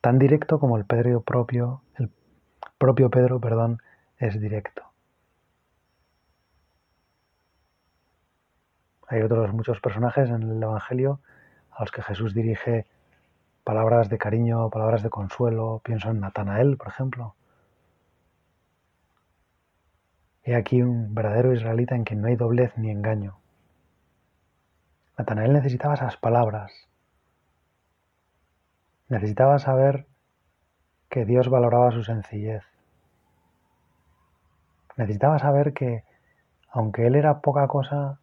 Tan 0.01 0.17
directo 0.17 0.59
como 0.59 0.77
el 0.77 0.85
Pedro 0.85 1.21
propio, 1.21 1.83
el 1.97 2.11
propio 2.79 3.11
Pedro, 3.11 3.39
perdón, 3.39 3.81
es 4.17 4.39
directo. 4.39 4.83
Hay 9.07 9.21
otros 9.21 9.53
muchos 9.53 9.79
personajes 9.79 10.29
en 10.29 10.41
el 10.41 10.63
Evangelio 10.63 11.19
a 11.69 11.81
los 11.81 11.91
que 11.91 12.01
Jesús 12.01 12.33
dirige 12.33 12.87
palabras 13.63 14.09
de 14.09 14.17
cariño, 14.17 14.69
palabras 14.69 15.03
de 15.03 15.09
consuelo. 15.09 15.81
Pienso 15.83 16.09
en 16.09 16.19
Natanael, 16.19 16.77
por 16.77 16.87
ejemplo. 16.87 17.35
He 20.43 20.55
aquí 20.55 20.81
un 20.81 21.13
verdadero 21.13 21.53
israelita 21.53 21.95
en 21.95 22.05
quien 22.05 22.21
no 22.21 22.27
hay 22.27 22.35
doblez 22.35 22.75
ni 22.77 22.89
engaño. 22.89 23.37
Natanael 25.17 25.53
necesitaba 25.53 25.93
esas 25.93 26.17
palabras. 26.17 26.71
Necesitaba 29.11 29.59
saber 29.59 30.07
que 31.09 31.25
Dios 31.25 31.49
valoraba 31.49 31.91
su 31.91 32.01
sencillez. 32.01 32.63
Necesitaba 34.95 35.37
saber 35.37 35.73
que, 35.73 36.05
aunque 36.69 37.07
él 37.07 37.15
era 37.15 37.41
poca 37.41 37.67
cosa, 37.67 38.21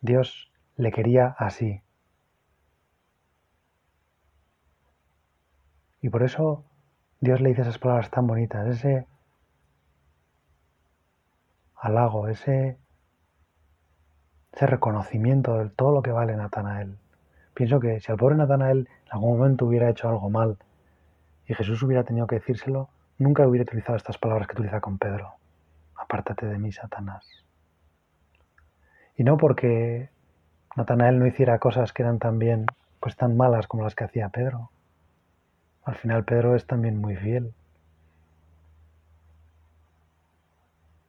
Dios 0.00 0.50
le 0.76 0.90
quería 0.90 1.36
así. 1.38 1.80
Y 6.02 6.08
por 6.08 6.24
eso 6.24 6.64
Dios 7.20 7.40
le 7.40 7.50
dice 7.50 7.62
esas 7.62 7.78
palabras 7.78 8.10
tan 8.10 8.26
bonitas, 8.26 8.66
ese 8.66 9.06
halago, 11.76 12.26
ese, 12.26 12.78
ese 14.52 14.66
reconocimiento 14.66 15.54
de 15.58 15.70
todo 15.70 15.92
lo 15.92 16.02
que 16.02 16.10
vale 16.10 16.34
Natanael. 16.34 16.99
Pienso 17.60 17.78
que 17.78 18.00
si 18.00 18.10
al 18.10 18.16
pobre 18.16 18.36
Natanael 18.36 18.88
en 19.04 19.12
algún 19.12 19.36
momento 19.36 19.66
hubiera 19.66 19.90
hecho 19.90 20.08
algo 20.08 20.30
mal 20.30 20.56
y 21.46 21.52
Jesús 21.52 21.82
hubiera 21.82 22.04
tenido 22.04 22.26
que 22.26 22.36
decírselo, 22.36 22.88
nunca 23.18 23.46
hubiera 23.46 23.64
utilizado 23.64 23.96
estas 23.96 24.16
palabras 24.16 24.48
que 24.48 24.54
utiliza 24.54 24.80
con 24.80 24.96
Pedro. 24.96 25.34
Apártate 25.94 26.46
de 26.46 26.58
mí, 26.58 26.72
Satanás. 26.72 27.26
Y 29.14 29.24
no 29.24 29.36
porque 29.36 30.08
Natanael 30.74 31.18
no 31.18 31.26
hiciera 31.26 31.58
cosas 31.58 31.92
que 31.92 32.02
eran 32.02 32.18
también 32.18 32.64
pues 32.98 33.14
tan 33.14 33.36
malas 33.36 33.66
como 33.66 33.82
las 33.82 33.94
que 33.94 34.04
hacía 34.04 34.30
Pedro. 34.30 34.70
Al 35.84 35.96
final 35.96 36.24
Pedro 36.24 36.56
es 36.56 36.66
también 36.66 36.98
muy 36.98 37.16
fiel. 37.16 37.52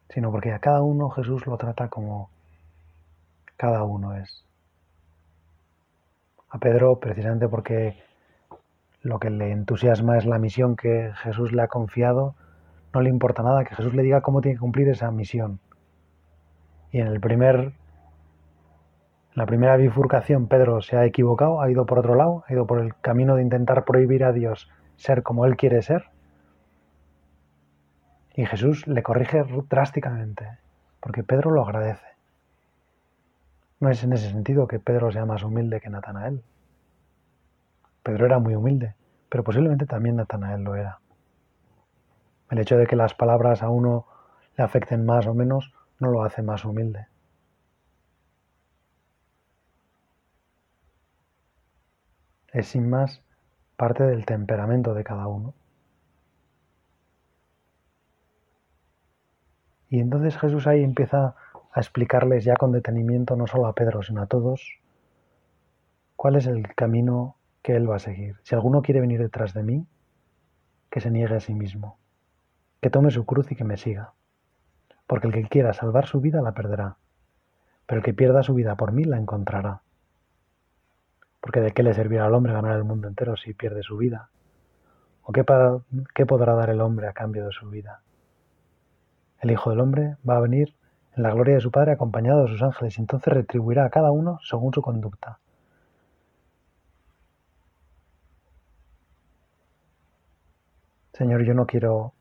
Sino 0.10 0.32
porque 0.32 0.52
a 0.52 0.60
cada 0.60 0.82
uno 0.82 1.12
Jesús 1.12 1.48
lo 1.48 1.56
trata 1.56 1.88
como 1.88 2.30
cada 3.56 3.84
uno 3.84 4.18
es. 4.18 4.44
A 6.52 6.60
Pedro 6.60 7.00
precisamente 7.00 7.48
porque 7.48 7.96
lo 9.02 9.20
que 9.20 9.30
le 9.30 9.52
entusiasma 9.52 10.18
es 10.18 10.26
la 10.26 10.38
misión 10.38 10.76
que 10.76 11.12
Jesús 11.24 11.54
le 11.54 11.62
ha 11.62 11.68
confiado, 11.68 12.36
no 12.94 13.02
le 13.02 13.10
importa 13.10 13.42
nada 13.42 13.64
que 13.64 13.74
Jesús 13.74 13.94
le 13.94 14.04
diga 14.04 14.22
cómo 14.22 14.42
tiene 14.42 14.56
que 14.56 14.62
cumplir 14.62 14.90
esa 14.90 15.10
misión. 15.12 15.60
Y 16.92 17.00
en 17.00 17.08
el 17.08 17.22
primer 17.22 17.72
la 19.34 19.46
primera 19.46 19.78
bifurcación 19.78 20.48
Pedro 20.48 20.82
se 20.82 20.98
ha 20.98 21.06
equivocado, 21.06 21.62
ha 21.62 21.72
ido 21.72 21.86
por 21.86 22.00
otro 22.00 22.16
lado, 22.16 22.44
ha 22.48 22.54
ido 22.54 22.68
por 22.68 22.82
el 22.82 22.96
camino 22.96 23.36
de 23.38 23.44
intentar 23.44 23.86
prohibir 23.86 24.26
a 24.26 24.34
Dios 24.34 24.70
ser 24.98 25.24
como 25.24 25.46
Él 25.46 25.56
quiere 25.56 25.82
ser. 25.82 26.10
Y 28.36 28.46
Jesús 28.46 28.88
le 28.88 29.04
corrige 29.04 29.44
drásticamente, 29.70 30.60
porque 31.00 31.24
Pedro 31.24 31.52
lo 31.52 31.64
agradece. 31.64 32.11
No 33.82 33.90
es 33.90 34.02
en 34.04 34.14
ese 34.14 34.30
sentido 34.30 34.68
que 34.68 34.80
Pedro 34.80 35.12
sea 35.12 35.26
más 35.26 35.44
humilde 35.44 35.82
que 35.82 35.90
Natanael. 35.90 36.42
Pedro 38.02 38.26
era 38.26 38.40
muy 38.40 38.56
humilde, 38.56 38.96
pero 39.28 39.44
posiblemente 39.44 39.86
también 39.86 40.16
Natanael 40.16 40.64
lo 40.64 40.76
era. 40.76 41.00
El 42.50 42.60
hecho 42.60 42.78
de 42.78 42.88
que 42.88 42.96
las 42.96 43.14
palabras 43.14 43.62
a 43.62 43.70
uno 43.70 44.06
le 44.58 44.64
afecten 44.64 45.06
más 45.06 45.28
o 45.28 45.34
menos 45.34 45.74
no 46.00 46.10
lo 46.10 46.24
hace 46.24 46.42
más 46.42 46.64
humilde. 46.64 47.08
es 52.54 52.68
sin 52.68 52.90
más 52.90 53.22
parte 53.78 54.04
del 54.04 54.26
temperamento 54.26 54.94
de 54.94 55.04
cada 55.04 55.28
uno. 55.28 55.54
Y 59.90 60.00
entonces 60.00 60.38
Jesús 60.38 60.68
ahí 60.68 60.84
empieza 60.84 61.36
a 61.74 61.80
explicarles 61.80 62.44
ya 62.44 62.56
con 62.56 62.72
detenimiento, 62.72 63.36
no 63.36 63.48
solo 63.48 63.68
a 63.68 63.74
Pedro, 63.74 64.04
sino 64.04 64.22
a 64.22 64.28
todos, 64.28 64.80
cuál 66.16 66.36
es 66.36 66.46
el 66.46 66.74
camino 66.76 67.38
que 67.62 67.76
Él 67.76 67.90
va 67.90 67.96
a 67.96 68.00
seguir. 68.00 68.36
Si 68.44 68.56
alguno 68.56 68.82
quiere 68.82 69.02
venir 69.02 69.20
detrás 69.20 69.54
de 69.54 69.64
mí, 69.64 69.88
que 70.90 71.00
se 71.00 71.10
niegue 71.10 71.36
a 71.36 71.40
sí 71.40 71.54
mismo, 71.54 71.98
que 72.82 72.90
tome 72.90 73.12
su 73.12 73.26
cruz 73.26 73.52
y 73.52 73.56
que 73.56 73.64
me 73.64 73.78
siga. 73.78 74.14
Porque 75.08 75.28
el 75.28 75.34
que 75.34 75.48
quiera 75.48 75.74
salvar 75.74 76.08
su 76.08 76.20
vida 76.20 76.42
la 76.42 76.54
perderá, 76.54 76.98
pero 77.86 78.00
el 78.00 78.06
que 78.06 78.14
pierda 78.14 78.44
su 78.44 78.54
vida 78.54 78.76
por 78.76 78.92
mí 78.92 79.04
la 79.04 79.18
encontrará. 79.18 79.82
Porque 81.40 81.62
de 81.62 81.72
qué 81.72 81.84
le 81.84 81.94
servirá 81.94 82.26
al 82.26 82.34
hombre 82.34 82.54
ganar 82.54 82.76
el 82.76 82.84
mundo 82.84 83.08
entero 83.08 83.36
si 83.36 83.54
pierde 83.54 83.84
su 83.84 83.98
vida? 83.98 84.30
¿O 85.24 85.32
qué, 85.32 85.46
qué 86.14 86.26
podrá 86.26 86.54
dar 86.56 86.70
el 86.70 86.82
hombre 86.82 87.08
a 87.08 87.14
cambio 87.14 87.46
de 87.46 87.52
su 87.52 87.70
vida? 87.70 88.02
El 89.40 89.52
Hijo 89.52 89.70
del 89.72 89.80
Hombre 89.80 90.18
va 90.28 90.38
a 90.38 90.42
venir 90.42 90.76
en 91.16 91.24
la 91.24 91.32
gloria 91.32 91.56
de 91.56 91.62
su 91.62 91.72
Padre 91.72 91.92
acompañado 91.92 92.44
de 92.44 92.50
sus 92.50 92.64
ángeles 92.64 92.98
y 92.98 93.02
entonces 93.02 93.34
retribuirá 93.34 93.86
a 93.86 93.90
cada 93.90 94.12
uno 94.12 94.40
según 94.44 94.74
su 94.74 94.82
conducta. 94.82 95.40
Señor, 101.14 101.44
yo 101.44 101.54
no 101.54 101.66
quiero 101.66 102.14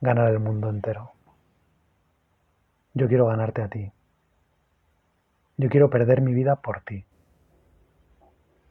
ganar 0.00 0.30
el 0.30 0.40
mundo 0.40 0.68
entero. 0.68 1.12
Yo 2.92 3.08
quiero 3.08 3.26
ganarte 3.26 3.62
a 3.62 3.68
ti. 3.68 3.92
Yo 5.56 5.70
quiero 5.70 5.88
perder 5.88 6.20
mi 6.20 6.34
vida 6.34 6.56
por 6.56 6.80
ti. 6.80 7.06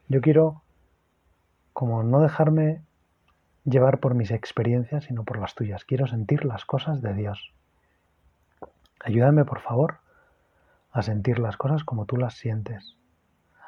Yo 0.10 0.22
quiero 0.22 0.62
como 1.74 2.04
no 2.04 2.20
dejarme 2.20 2.82
llevar 3.65 4.00
por 4.00 4.15
mis 4.15 4.32
experiencias, 4.32 5.06
sino 5.06 5.24
por 5.24 5.39
las 5.39 5.56
tuyas. 5.56 5.86
Quiero 5.86 6.08
sentir 6.08 6.45
las 6.45 6.65
cosas 6.65 7.02
de 7.02 7.13
Dios. 7.13 7.54
Ayúdame, 9.04 9.45
por 9.45 9.60
favor, 9.62 9.97
a 10.91 11.02
sentir 11.02 11.39
las 11.39 11.58
cosas 11.58 11.84
como 11.84 12.06
tú 12.06 12.17
las 12.17 12.36
sientes, 12.36 12.97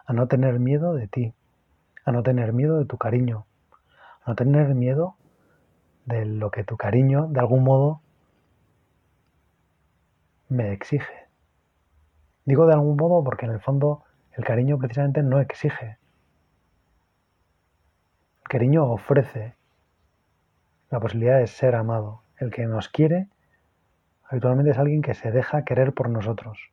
a 0.05 0.13
no 0.13 0.27
tener 0.27 0.59
miedo 0.59 0.93
de 0.93 1.07
ti, 1.07 1.33
a 2.05 2.11
no 2.11 2.23
tener 2.23 2.53
miedo 2.53 2.77
de 2.77 2.85
tu 2.85 2.97
cariño, 2.97 3.45
a 4.23 4.31
no 4.31 4.35
tener 4.35 4.75
miedo 4.75 5.15
de 6.05 6.25
lo 6.25 6.51
que 6.51 6.63
tu 6.63 6.77
cariño, 6.77 7.27
de 7.27 7.39
algún 7.39 7.63
modo, 7.63 8.01
me 10.49 10.73
exige. 10.73 11.27
Digo 12.45 12.67
de 12.67 12.73
algún 12.73 12.97
modo 12.97 13.23
porque 13.23 13.45
en 13.45 13.53
el 13.53 13.61
fondo 13.61 14.03
el 14.33 14.43
cariño 14.43 14.77
precisamente 14.77 15.23
no 15.23 15.39
exige. 15.39 15.97
El 18.43 18.49
cariño 18.49 18.83
ofrece 18.85 19.55
la 20.93 20.99
posibilidad 20.99 21.39
de 21.39 21.47
ser 21.47 21.73
amado. 21.73 22.21
El 22.37 22.51
que 22.51 22.67
nos 22.67 22.87
quiere 22.87 23.27
habitualmente 24.29 24.71
es 24.71 24.77
alguien 24.77 25.01
que 25.01 25.15
se 25.15 25.31
deja 25.31 25.65
querer 25.65 25.93
por 25.93 26.07
nosotros, 26.07 26.69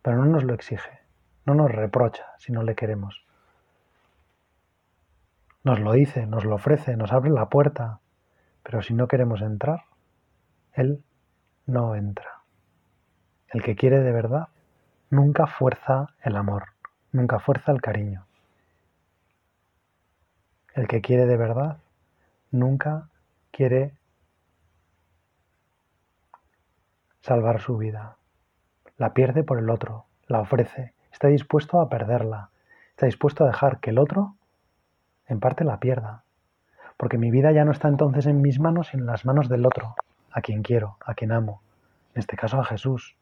pero 0.00 0.16
no 0.16 0.24
nos 0.24 0.44
lo 0.44 0.54
exige, 0.54 1.02
no 1.44 1.54
nos 1.54 1.70
reprocha 1.70 2.24
si 2.38 2.52
no 2.52 2.62
le 2.62 2.74
queremos. 2.74 3.26
Nos 5.62 5.78
lo 5.78 5.92
dice, 5.92 6.26
nos 6.26 6.46
lo 6.46 6.54
ofrece, 6.54 6.96
nos 6.96 7.12
abre 7.12 7.28
la 7.28 7.50
puerta, 7.50 8.00
pero 8.62 8.80
si 8.80 8.94
no 8.94 9.08
queremos 9.08 9.42
entrar, 9.42 9.82
Él 10.72 11.04
no 11.66 11.96
entra. 11.96 12.40
El 13.48 13.62
que 13.62 13.76
quiere 13.76 14.00
de 14.00 14.12
verdad 14.12 14.48
nunca 15.10 15.46
fuerza 15.46 16.14
el 16.22 16.34
amor, 16.34 16.68
nunca 17.12 17.40
fuerza 17.40 17.72
el 17.72 17.82
cariño. 17.82 18.24
El 20.72 20.88
que 20.88 21.02
quiere 21.02 21.26
de 21.26 21.36
verdad 21.36 21.76
nunca 22.50 23.10
quiere 23.50 23.92
salvar 27.20 27.60
su 27.60 27.76
vida. 27.76 28.16
La 28.96 29.12
pierde 29.12 29.44
por 29.44 29.58
el 29.58 29.70
otro, 29.70 30.06
la 30.26 30.40
ofrece, 30.40 30.94
está 31.12 31.28
dispuesto 31.28 31.80
a 31.80 31.88
perderla, 31.88 32.50
está 32.90 33.06
dispuesto 33.06 33.44
a 33.44 33.48
dejar 33.48 33.80
que 33.80 33.90
el 33.90 33.98
otro 33.98 34.34
en 35.26 35.40
parte 35.40 35.64
la 35.64 35.78
pierda. 35.78 36.24
Porque 36.96 37.18
mi 37.18 37.30
vida 37.30 37.52
ya 37.52 37.64
no 37.64 37.72
está 37.72 37.88
entonces 37.88 38.26
en 38.26 38.40
mis 38.40 38.58
manos, 38.58 38.88
sino 38.88 39.02
en 39.02 39.06
las 39.06 39.24
manos 39.24 39.48
del 39.48 39.66
otro, 39.66 39.94
a 40.32 40.40
quien 40.40 40.62
quiero, 40.62 40.96
a 41.04 41.14
quien 41.14 41.32
amo, 41.32 41.62
en 42.14 42.20
este 42.20 42.36
caso 42.36 42.60
a 42.60 42.64
Jesús. 42.64 43.14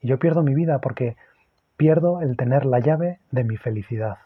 Y 0.00 0.08
yo 0.08 0.18
pierdo 0.18 0.42
mi 0.42 0.54
vida 0.54 0.80
porque 0.80 1.16
pierdo 1.76 2.20
el 2.20 2.36
tener 2.36 2.64
la 2.64 2.80
llave 2.80 3.20
de 3.30 3.44
mi 3.44 3.56
felicidad. 3.56 4.18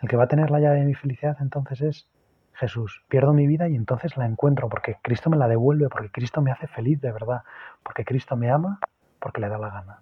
El 0.00 0.08
que 0.08 0.16
va 0.16 0.24
a 0.24 0.28
tener 0.28 0.50
la 0.50 0.60
llave 0.60 0.80
de 0.80 0.86
mi 0.86 0.94
felicidad 0.94 1.36
entonces 1.40 1.80
es 1.82 2.06
Jesús. 2.56 3.02
Pierdo 3.08 3.32
mi 3.32 3.46
vida 3.46 3.68
y 3.68 3.76
entonces 3.76 4.16
la 4.16 4.26
encuentro 4.26 4.68
porque 4.68 4.96
Cristo 5.02 5.30
me 5.30 5.36
la 5.36 5.48
devuelve, 5.48 5.88
porque 5.88 6.10
Cristo 6.10 6.40
me 6.40 6.50
hace 6.50 6.66
feliz 6.66 7.00
de 7.00 7.12
verdad, 7.12 7.42
porque 7.82 8.04
Cristo 8.04 8.36
me 8.36 8.50
ama, 8.50 8.80
porque 9.20 9.40
le 9.40 9.48
da 9.48 9.58
la 9.58 9.70
gana. 9.70 10.00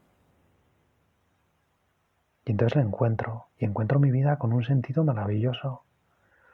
Y 2.45 2.53
entonces 2.53 2.77
la 2.77 2.83
encuentro 2.83 3.47
y 3.59 3.65
encuentro 3.65 3.99
mi 3.99 4.11
vida 4.11 4.39
con 4.39 4.53
un 4.53 4.63
sentido 4.63 5.03
maravilloso, 5.03 5.83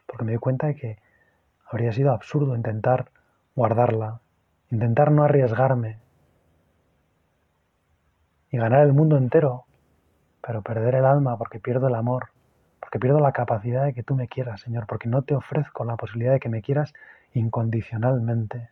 porque 0.06 0.24
me 0.24 0.32
doy 0.32 0.38
cuenta 0.38 0.68
de 0.68 0.76
que 0.76 0.98
habría 1.66 1.92
sido 1.92 2.12
absurdo 2.12 2.56
intentar 2.56 3.10
guardarla, 3.54 4.20
intentar 4.70 5.10
no 5.10 5.24
arriesgarme 5.24 5.98
y 8.50 8.56
ganar 8.56 8.86
el 8.86 8.92
mundo 8.92 9.16
entero, 9.16 9.64
pero 10.40 10.62
perder 10.62 10.94
el 10.94 11.04
alma 11.04 11.36
porque 11.36 11.60
pierdo 11.60 11.88
el 11.88 11.94
amor, 11.94 12.30
porque 12.90 12.98
pierdo 12.98 13.20
la 13.20 13.30
capacidad 13.30 13.84
de 13.84 13.94
que 13.94 14.02
tú 14.02 14.16
me 14.16 14.26
quieras, 14.26 14.62
Señor, 14.62 14.88
porque 14.88 15.08
no 15.08 15.22
te 15.22 15.36
ofrezco 15.36 15.84
la 15.84 15.96
posibilidad 15.96 16.32
de 16.32 16.40
que 16.40 16.48
me 16.48 16.60
quieras 16.60 16.92
incondicionalmente. 17.32 18.70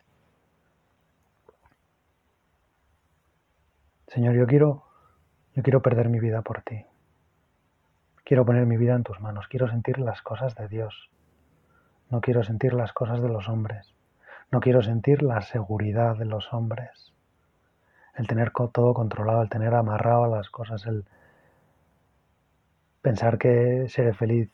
Señor, 4.07 4.35
yo 4.35 4.45
quiero 4.45 4.83
yo 5.55 5.63
quiero 5.63 5.81
perder 5.81 6.09
mi 6.09 6.19
vida 6.19 6.41
por 6.41 6.63
ti. 6.63 6.85
Quiero 8.25 8.45
poner 8.45 8.65
mi 8.65 8.75
vida 8.75 8.93
en 8.93 9.03
tus 9.03 9.21
manos, 9.21 9.47
quiero 9.47 9.69
sentir 9.69 9.99
las 9.99 10.21
cosas 10.21 10.53
de 10.55 10.67
Dios. 10.67 11.09
No 12.09 12.19
quiero 12.19 12.43
sentir 12.43 12.73
las 12.73 12.91
cosas 12.91 13.21
de 13.21 13.29
los 13.29 13.47
hombres. 13.47 13.95
No 14.51 14.59
quiero 14.59 14.81
sentir 14.81 15.23
la 15.23 15.39
seguridad 15.43 16.17
de 16.17 16.25
los 16.25 16.51
hombres. 16.53 17.13
El 18.15 18.27
tener 18.27 18.51
todo 18.51 18.93
controlado, 18.93 19.41
el 19.43 19.49
tener 19.49 19.73
amarrado 19.73 20.27
las 20.27 20.49
cosas, 20.49 20.85
el 20.87 21.05
pensar 23.01 23.37
que 23.37 23.85
seré 23.87 24.13
feliz 24.13 24.49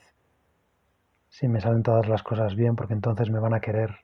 si 1.29 1.47
me 1.47 1.59
salen 1.59 1.83
todas 1.83 2.07
las 2.07 2.23
cosas 2.23 2.55
bien, 2.55 2.75
porque 2.75 2.93
entonces 2.93 3.29
me 3.29 3.39
van 3.39 3.53
a 3.53 3.59
querer. 3.59 3.97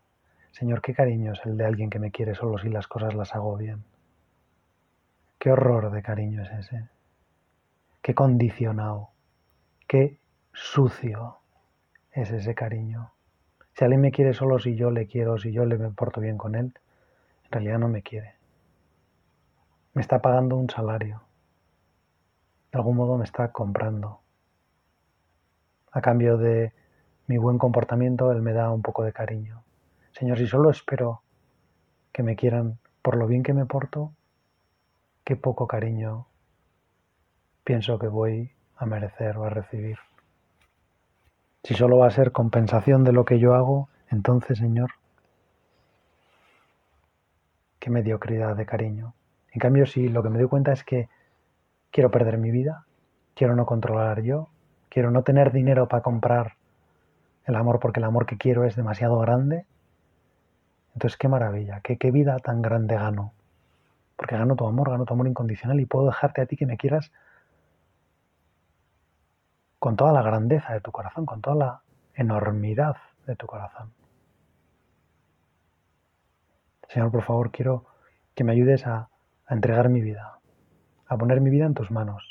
Señor, 0.52 0.82
qué 0.82 0.94
cariño 0.94 1.34
es 1.34 1.46
el 1.46 1.56
de 1.56 1.66
alguien 1.66 1.90
que 1.90 2.00
me 2.00 2.12
quiere 2.12 2.36
solo 2.36 2.58
si 2.58 2.70
las 2.70 2.88
cosas 2.88 3.14
las 3.14 3.34
hago 3.36 3.56
bien. 3.56 3.86
Qué 5.40 5.52
horror 5.52 5.92
de 5.92 6.04
cariño 6.04 6.44
es 6.44 6.52
ese. 6.52 6.90
Qué 8.02 8.14
condicionado. 8.14 9.12
Qué 9.88 10.20
sucio 10.54 11.38
es 12.12 12.32
ese 12.32 12.54
cariño. 12.54 13.14
Si 13.74 13.86
alguien 13.86 14.02
me 14.02 14.12
quiere 14.12 14.34
solo 14.34 14.60
si 14.60 14.76
yo 14.76 14.92
le 14.92 15.08
quiero, 15.08 15.38
si 15.38 15.52
yo 15.52 15.66
le 15.66 15.78
me 15.78 15.90
porto 15.92 16.20
bien 16.20 16.38
con 16.38 16.56
él, 16.56 16.74
en 17.46 17.52
realidad 17.52 17.80
no 17.80 17.88
me 17.88 18.04
quiere. 18.04 18.36
Me 19.94 20.02
está 20.02 20.22
pagando 20.22 20.58
un 20.58 20.70
salario. 20.70 21.22
De 22.72 22.78
algún 22.78 22.98
modo 22.98 23.18
me 23.18 23.24
está 23.24 23.52
comprando. 23.52 24.21
A 25.92 26.02
cambio 26.02 26.38
de 26.38 26.74
mi 27.28 27.38
buen 27.38 27.58
comportamiento, 27.58 28.32
él 28.32 28.42
me 28.42 28.54
da 28.54 28.72
un 28.72 28.82
poco 28.82 29.04
de 29.04 29.14
cariño. 29.14 29.64
Señor, 30.14 30.38
si 30.38 30.48
solo 30.48 30.70
espero 30.70 31.22
que 32.12 32.24
me 32.24 32.36
quieran 32.36 32.80
por 33.02 33.18
lo 33.18 33.28
bien 33.28 33.44
que 33.44 33.54
me 33.54 33.66
porto, 33.66 34.14
qué 35.24 35.36
poco 35.36 35.68
cariño 35.68 36.28
pienso 37.64 38.00
que 38.00 38.08
voy 38.08 38.52
a 38.78 38.86
merecer 38.86 39.38
o 39.38 39.46
a 39.46 39.50
recibir. 39.50 39.98
Si 41.64 41.74
solo 41.74 41.98
va 42.00 42.08
a 42.08 42.12
ser 42.12 42.32
compensación 42.32 43.04
de 43.04 43.14
lo 43.14 43.24
que 43.24 43.40
yo 43.40 43.54
hago, 43.54 43.90
entonces, 44.10 44.58
Señor, 44.58 44.92
qué 47.80 47.90
mediocridad 47.90 48.56
de 48.56 48.66
cariño. 48.66 49.14
En 49.52 49.60
cambio, 49.60 49.86
si 49.86 50.10
lo 50.10 50.24
que 50.24 50.30
me 50.30 50.40
doy 50.40 50.48
cuenta 50.48 50.72
es 50.72 50.84
que 50.84 51.10
quiero 51.92 52.10
perder 52.10 52.38
mi 52.38 52.52
vida, 52.52 52.86
quiero 53.36 53.56
no 53.56 53.66
controlar 53.66 54.22
yo, 54.22 54.50
quiero 54.92 55.10
no 55.10 55.24
tener 55.24 55.54
dinero 55.54 55.88
para 55.88 56.04
comprar 56.04 56.58
el 57.46 57.56
amor 57.56 57.80
porque 57.80 58.02
el 58.02 58.04
amor 58.04 58.26
que 58.26 58.38
quiero 58.38 58.66
es 58.66 58.76
demasiado 58.76 59.18
grande, 59.20 59.66
entonces 60.94 61.18
qué 61.18 61.30
maravilla, 61.30 61.80
qué, 61.80 62.12
vida 62.12 62.38
tan 62.40 62.62
grande 62.62 62.96
gano. 62.96 63.32
Porque 64.18 64.36
gano 64.36 64.56
tu 64.58 64.68
amor, 64.68 64.92
gano 64.92 65.06
tu 65.06 65.14
amor 65.14 65.28
incondicional 65.28 65.80
y 65.80 65.86
puedo 65.86 66.08
dejarte 66.08 66.42
a 66.42 66.46
ti 66.46 66.58
que 66.58 66.66
me 66.66 66.78
quieras 66.78 67.12
con 69.80 69.96
toda 69.96 70.12
la 70.12 70.22
grandeza 70.22 70.74
de 70.74 70.82
tu 70.82 70.92
corazón, 70.92 71.26
con 71.26 71.42
toda 71.42 71.56
la 71.56 71.82
enormidad 72.14 72.98
de 73.26 73.38
tu 73.38 73.48
corazón. 73.48 73.94
Señor, 76.90 77.12
por 77.12 77.24
favor, 77.24 77.52
quiero 77.52 77.86
que 78.36 78.44
me 78.44 78.52
ayudes 78.52 78.86
a, 78.86 79.08
a 79.48 79.54
entregar 79.54 79.88
mi 79.88 80.02
vida, 80.02 80.38
a 81.08 81.18
poner 81.18 81.40
mi 81.40 81.50
vida 81.50 81.66
en 81.66 81.74
tus 81.74 81.90
manos, 81.90 82.30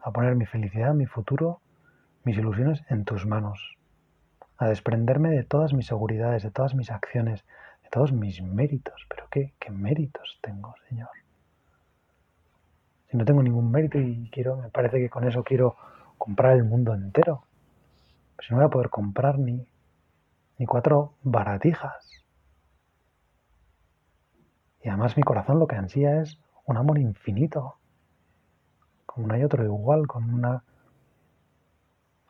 a 0.00 0.10
poner 0.10 0.34
mi 0.34 0.46
felicidad, 0.46 0.94
mi 0.94 1.04
futuro, 1.04 1.60
mis 2.24 2.38
ilusiones 2.38 2.82
en 2.88 3.04
tus 3.04 3.26
manos, 3.26 3.76
a 4.58 4.68
desprenderme 4.68 5.30
de 5.30 5.42
todas 5.42 5.72
mis 5.72 5.86
seguridades, 5.86 6.42
de 6.42 6.50
todas 6.50 6.74
mis 6.74 6.90
acciones, 6.90 7.44
de 7.82 7.90
todos 7.90 8.12
mis 8.12 8.42
méritos. 8.42 9.06
Pero 9.08 9.26
qué, 9.30 9.54
qué 9.58 9.70
méritos 9.70 10.38
tengo, 10.40 10.74
Señor. 10.88 11.10
Si 13.10 13.16
no 13.16 13.24
tengo 13.24 13.42
ningún 13.42 13.70
mérito 13.70 13.98
y 13.98 14.30
quiero, 14.30 14.56
me 14.56 14.70
parece 14.70 14.98
que 14.98 15.10
con 15.10 15.24
eso 15.24 15.42
quiero 15.42 15.76
comprar 16.16 16.56
el 16.56 16.64
mundo 16.64 16.94
entero. 16.94 17.44
Pues 18.36 18.50
no 18.50 18.56
voy 18.56 18.66
a 18.66 18.70
poder 18.70 18.88
comprar 18.88 19.38
ni, 19.38 19.66
ni 20.58 20.66
cuatro 20.66 21.14
baratijas. 21.22 22.24
Y 24.82 24.88
además 24.88 25.16
mi 25.16 25.22
corazón 25.22 25.58
lo 25.58 25.66
que 25.66 25.76
ansía 25.76 26.22
es 26.22 26.38
un 26.64 26.76
amor 26.76 26.98
infinito. 26.98 27.76
Como 29.06 29.26
no 29.26 29.34
hay 29.34 29.44
otro 29.44 29.64
igual, 29.64 30.06
con 30.06 30.32
una 30.32 30.64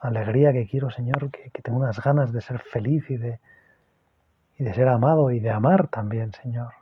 alegría 0.03 0.53
que 0.53 0.67
quiero, 0.67 0.91
Señor, 0.91 1.31
que, 1.31 1.51
tengo 1.63 1.79
unas 1.79 2.03
ganas 2.03 2.33
de 2.33 2.41
ser 2.41 2.59
feliz 2.59 3.09
y 3.09 3.17
de, 3.17 3.41
y 4.59 4.65
de 4.65 4.75
ser 4.75 4.89
amado 4.89 5.31
y 5.31 5.39
de 5.39 5.51
amar 5.51 5.89
también, 5.89 6.33
Señor. 6.33 6.75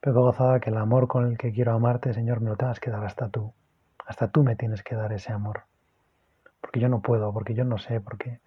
Pero 0.00 0.22
gozada 0.22 0.60
que 0.60 0.70
el 0.70 0.78
amor 0.78 1.06
con 1.06 1.26
el 1.26 1.38
que 1.38 1.52
quiero 1.52 1.72
amarte, 1.72 2.14
Señor, 2.14 2.40
me 2.40 2.50
lo 2.50 2.56
tengas 2.56 2.80
que 2.80 2.90
dar 2.90 3.04
hasta 3.04 3.28
tú. 3.28 3.52
Hasta 4.06 4.28
tú 4.28 4.42
me 4.42 4.56
tienes 4.56 4.82
que 4.82 4.94
dar 4.94 5.12
ese 5.12 5.32
amor. 5.32 5.64
Porque 6.60 6.80
yo 6.80 6.88
no 6.88 7.00
puedo, 7.00 7.32
porque 7.32 7.54
yo 7.54 7.64
no 7.64 7.78
sé, 7.78 8.00
porque, 8.00 8.40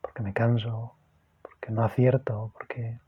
porque 0.00 0.22
me 0.22 0.32
canso, 0.32 0.94
porque 1.42 1.70
no 1.70 1.84
acierto, 1.84 2.50
porque 2.52 3.00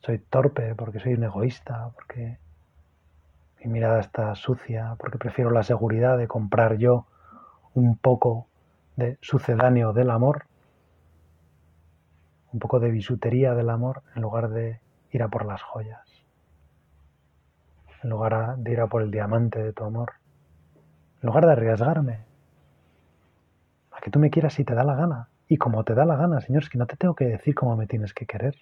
soy 0.00 0.18
torpe, 0.18 0.74
porque 0.74 0.98
soy 0.98 1.14
un 1.14 1.24
egoísta, 1.24 1.90
porque 1.94 2.38
mi 3.62 3.70
mirada 3.70 4.00
está 4.00 4.34
sucia, 4.34 4.96
porque 4.98 5.18
prefiero 5.18 5.50
la 5.50 5.62
seguridad 5.62 6.18
de 6.18 6.28
comprar 6.28 6.76
yo 6.78 7.06
un 7.74 7.96
poco 7.96 8.46
de 8.96 9.18
sucedáneo 9.20 9.92
del 9.92 10.10
amor, 10.10 10.46
un 12.52 12.58
poco 12.58 12.80
de 12.80 12.90
bisutería 12.90 13.54
del 13.54 13.70
amor, 13.70 14.02
en 14.14 14.22
lugar 14.22 14.50
de 14.50 14.80
ir 15.12 15.22
a 15.22 15.28
por 15.28 15.46
las 15.46 15.62
joyas 15.62 16.10
en 18.02 18.10
lugar 18.10 18.56
de 18.56 18.72
ir 18.72 18.80
a 18.80 18.86
por 18.86 19.02
el 19.02 19.10
diamante 19.10 19.62
de 19.62 19.72
tu 19.72 19.84
amor, 19.84 20.12
en 21.22 21.26
lugar 21.26 21.46
de 21.46 21.52
arriesgarme 21.52 22.20
a 23.90 24.00
que 24.00 24.10
tú 24.10 24.18
me 24.18 24.30
quieras 24.30 24.54
si 24.54 24.64
te 24.64 24.74
da 24.74 24.84
la 24.84 24.94
gana, 24.94 25.28
y 25.48 25.56
como 25.56 25.84
te 25.84 25.94
da 25.94 26.04
la 26.04 26.16
gana, 26.16 26.40
Señor, 26.40 26.62
es 26.62 26.70
que 26.70 26.78
no 26.78 26.86
te 26.86 26.96
tengo 26.96 27.14
que 27.14 27.26
decir 27.26 27.54
cómo 27.54 27.76
me 27.76 27.86
tienes 27.86 28.14
que 28.14 28.26
querer. 28.26 28.56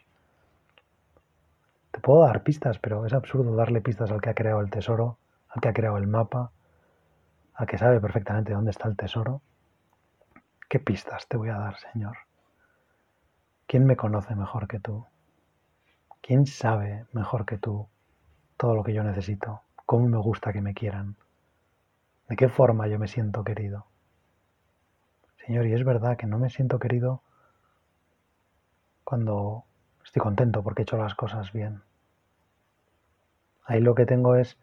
Puedo 2.02 2.24
dar 2.24 2.42
pistas, 2.42 2.78
pero 2.78 3.06
es 3.06 3.12
absurdo 3.12 3.54
darle 3.54 3.80
pistas 3.80 4.10
al 4.10 4.20
que 4.20 4.30
ha 4.30 4.34
creado 4.34 4.60
el 4.60 4.70
tesoro, 4.70 5.18
al 5.48 5.60
que 5.60 5.68
ha 5.68 5.72
creado 5.72 5.96
el 5.96 6.06
mapa, 6.06 6.52
al 7.54 7.66
que 7.66 7.78
sabe 7.78 8.00
perfectamente 8.00 8.52
dónde 8.52 8.70
está 8.70 8.88
el 8.88 8.96
tesoro. 8.96 9.42
¿Qué 10.68 10.78
pistas 10.78 11.26
te 11.28 11.36
voy 11.36 11.48
a 11.48 11.58
dar, 11.58 11.76
Señor? 11.78 12.16
¿Quién 13.66 13.86
me 13.86 13.96
conoce 13.96 14.34
mejor 14.34 14.68
que 14.68 14.80
tú? 14.80 15.06
¿Quién 16.20 16.46
sabe 16.46 17.06
mejor 17.12 17.46
que 17.46 17.58
tú 17.58 17.88
todo 18.58 18.74
lo 18.74 18.82
que 18.82 18.92
yo 18.92 19.04
necesito, 19.04 19.62
cómo 19.86 20.08
me 20.08 20.18
gusta 20.18 20.52
que 20.52 20.60
me 20.60 20.74
quieran, 20.74 21.16
de 22.28 22.36
qué 22.36 22.48
forma 22.48 22.88
yo 22.88 22.98
me 22.98 23.08
siento 23.08 23.44
querido. 23.44 23.86
Señor, 25.46 25.66
y 25.66 25.72
es 25.72 25.84
verdad 25.84 26.18
que 26.18 26.26
no 26.26 26.38
me 26.38 26.50
siento 26.50 26.78
querido 26.78 27.22
cuando 29.04 29.64
estoy 30.04 30.20
contento 30.20 30.62
porque 30.62 30.82
he 30.82 30.84
hecho 30.84 30.98
las 30.98 31.14
cosas 31.14 31.52
bien. 31.52 31.80
Ahí 33.68 33.80
lo 33.80 33.94
que 33.94 34.06
tengo 34.06 34.34
es 34.34 34.56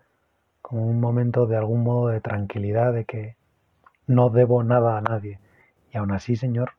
como 0.63 0.83
un 0.83 0.99
momento 0.99 1.45
de 1.45 1.55
algún 1.55 1.83
modo 1.83 2.07
de 2.07 2.21
tranquilidad, 2.21 2.91
de 2.91 3.05
que 3.05 3.35
no 4.07 4.31
debo 4.31 4.63
nada 4.63 4.97
a 4.97 5.01
nadie. 5.01 5.39
Y 5.93 5.97
aún 5.97 6.11
así, 6.11 6.35
Señor, 6.35 6.71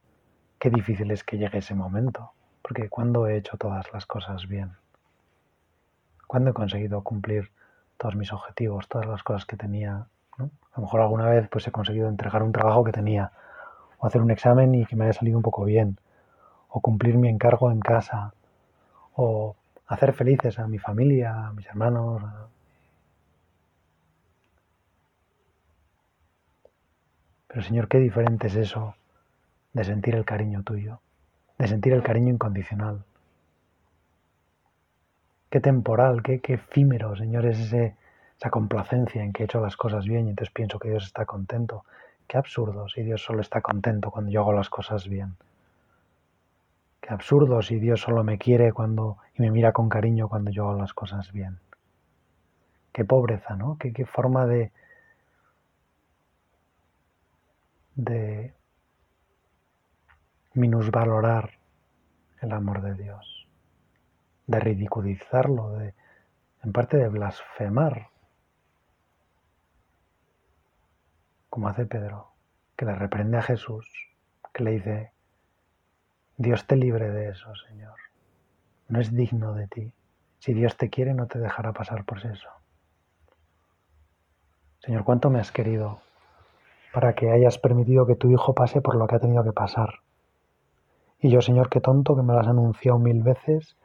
qué 0.58 0.68
difícil 0.68 1.12
es 1.12 1.22
que 1.22 1.38
llegue 1.38 1.58
ese 1.58 1.76
momento, 1.76 2.32
porque 2.62 2.88
cuando 2.88 3.28
he 3.28 3.36
hecho 3.36 3.56
todas 3.56 3.92
las 3.92 4.06
cosas 4.06 4.48
bien, 4.48 4.72
cuando 6.26 6.50
he 6.50 6.52
conseguido 6.52 7.02
cumplir 7.02 7.52
todos 7.96 8.16
mis 8.16 8.32
objetivos, 8.32 8.88
todas 8.88 9.06
las 9.06 9.22
cosas 9.22 9.46
que 9.46 9.56
tenía, 9.56 10.08
a 10.36 10.76
lo 10.76 10.82
mejor 10.82 11.02
alguna 11.02 11.28
vez 11.28 11.48
pues 11.48 11.64
he 11.68 11.70
conseguido 11.70 12.08
entregar 12.08 12.42
un 12.42 12.50
trabajo 12.50 12.82
que 12.82 12.90
tenía, 12.90 13.30
o 13.98 14.06
hacer 14.08 14.20
un 14.20 14.32
examen 14.32 14.74
y 14.74 14.84
que 14.84 14.96
me 14.96 15.04
haya 15.04 15.12
salido 15.12 15.36
un 15.36 15.44
poco 15.44 15.64
bien, 15.64 16.00
o 16.70 16.80
cumplir 16.80 17.18
mi 17.18 17.28
encargo 17.28 17.70
en 17.70 17.78
casa, 17.78 18.34
o 19.14 19.54
hacer 19.86 20.12
felices 20.12 20.58
a 20.58 20.66
mi 20.66 20.78
familia, 20.78 21.46
a 21.46 21.52
mis 21.52 21.66
hermanos. 21.66 22.22
Pero 27.46 27.62
Señor, 27.62 27.88
qué 27.88 27.98
diferente 27.98 28.48
es 28.48 28.56
eso 28.56 28.96
de 29.72 29.84
sentir 29.84 30.14
el 30.14 30.24
cariño 30.24 30.62
tuyo, 30.62 31.00
de 31.58 31.68
sentir 31.68 31.92
el 31.92 32.02
cariño 32.02 32.32
incondicional. 32.32 33.04
Qué 35.50 35.60
temporal, 35.60 36.22
qué, 36.22 36.40
efímero, 36.48 37.16
Señor, 37.16 37.46
es 37.46 37.58
ese, 37.60 37.94
esa 38.36 38.50
complacencia 38.50 39.22
en 39.22 39.32
que 39.32 39.42
he 39.42 39.46
hecho 39.46 39.60
las 39.60 39.76
cosas 39.76 40.04
bien 40.04 40.26
y 40.26 40.30
entonces 40.30 40.52
pienso 40.52 40.78
que 40.78 40.90
Dios 40.90 41.04
está 41.04 41.24
contento. 41.24 41.84
Qué 42.26 42.36
absurdo 42.36 42.88
si 42.88 43.02
Dios 43.02 43.22
solo 43.22 43.40
está 43.40 43.60
contento 43.60 44.10
cuando 44.10 44.30
yo 44.30 44.40
hago 44.40 44.52
las 44.52 44.68
cosas 44.68 45.08
bien. 45.08 45.36
Qué 47.06 47.14
absurdo 47.14 47.62
si 47.62 47.78
Dios 47.78 48.00
solo 48.00 48.24
me 48.24 48.36
quiere 48.36 48.72
cuando 48.72 49.18
y 49.36 49.42
me 49.42 49.52
mira 49.52 49.72
con 49.72 49.88
cariño 49.88 50.28
cuando 50.28 50.50
yo 50.50 50.68
hago 50.68 50.80
las 50.80 50.92
cosas 50.92 51.30
bien. 51.30 51.60
Qué 52.92 53.04
pobreza, 53.04 53.54
¿no? 53.54 53.78
Qué, 53.78 53.92
qué 53.92 54.04
forma 54.04 54.44
de, 54.46 54.72
de 57.94 58.52
minusvalorar 60.54 61.52
el 62.40 62.50
amor 62.50 62.82
de 62.82 62.94
Dios, 62.94 63.46
de 64.48 64.58
ridiculizarlo, 64.58 65.70
de, 65.78 65.94
en 66.64 66.72
parte 66.72 66.96
de 66.96 67.08
blasfemar, 67.08 68.08
como 71.50 71.68
hace 71.68 71.86
Pedro, 71.86 72.32
que 72.74 72.84
le 72.84 72.96
reprende 72.96 73.38
a 73.38 73.42
Jesús, 73.42 73.88
que 74.52 74.64
le 74.64 74.70
dice, 74.72 75.15
Dios 76.38 76.66
te 76.66 76.76
libre 76.76 77.10
de 77.10 77.30
eso, 77.30 77.54
Señor. 77.66 77.94
No 78.88 79.00
es 79.00 79.14
digno 79.14 79.54
de 79.54 79.68
ti. 79.68 79.92
Si 80.38 80.52
Dios 80.52 80.76
te 80.76 80.90
quiere, 80.90 81.14
no 81.14 81.26
te 81.26 81.38
dejará 81.38 81.72
pasar 81.72 82.04
por 82.04 82.18
eso. 82.18 82.50
Señor, 84.80 85.04
¿cuánto 85.04 85.30
me 85.30 85.40
has 85.40 85.50
querido 85.50 86.00
para 86.92 87.14
que 87.14 87.30
hayas 87.30 87.58
permitido 87.58 88.06
que 88.06 88.16
tu 88.16 88.30
hijo 88.30 88.54
pase 88.54 88.82
por 88.82 88.96
lo 88.96 89.06
que 89.06 89.16
ha 89.16 89.18
tenido 89.18 89.42
que 89.44 89.52
pasar? 89.52 90.00
Y 91.18 91.30
yo, 91.30 91.40
Señor, 91.40 91.70
qué 91.70 91.80
tonto 91.80 92.14
que 92.14 92.22
me 92.22 92.34
lo 92.34 92.40
has 92.40 92.48
anunciado 92.48 92.98
mil 92.98 93.22
veces, 93.22 93.78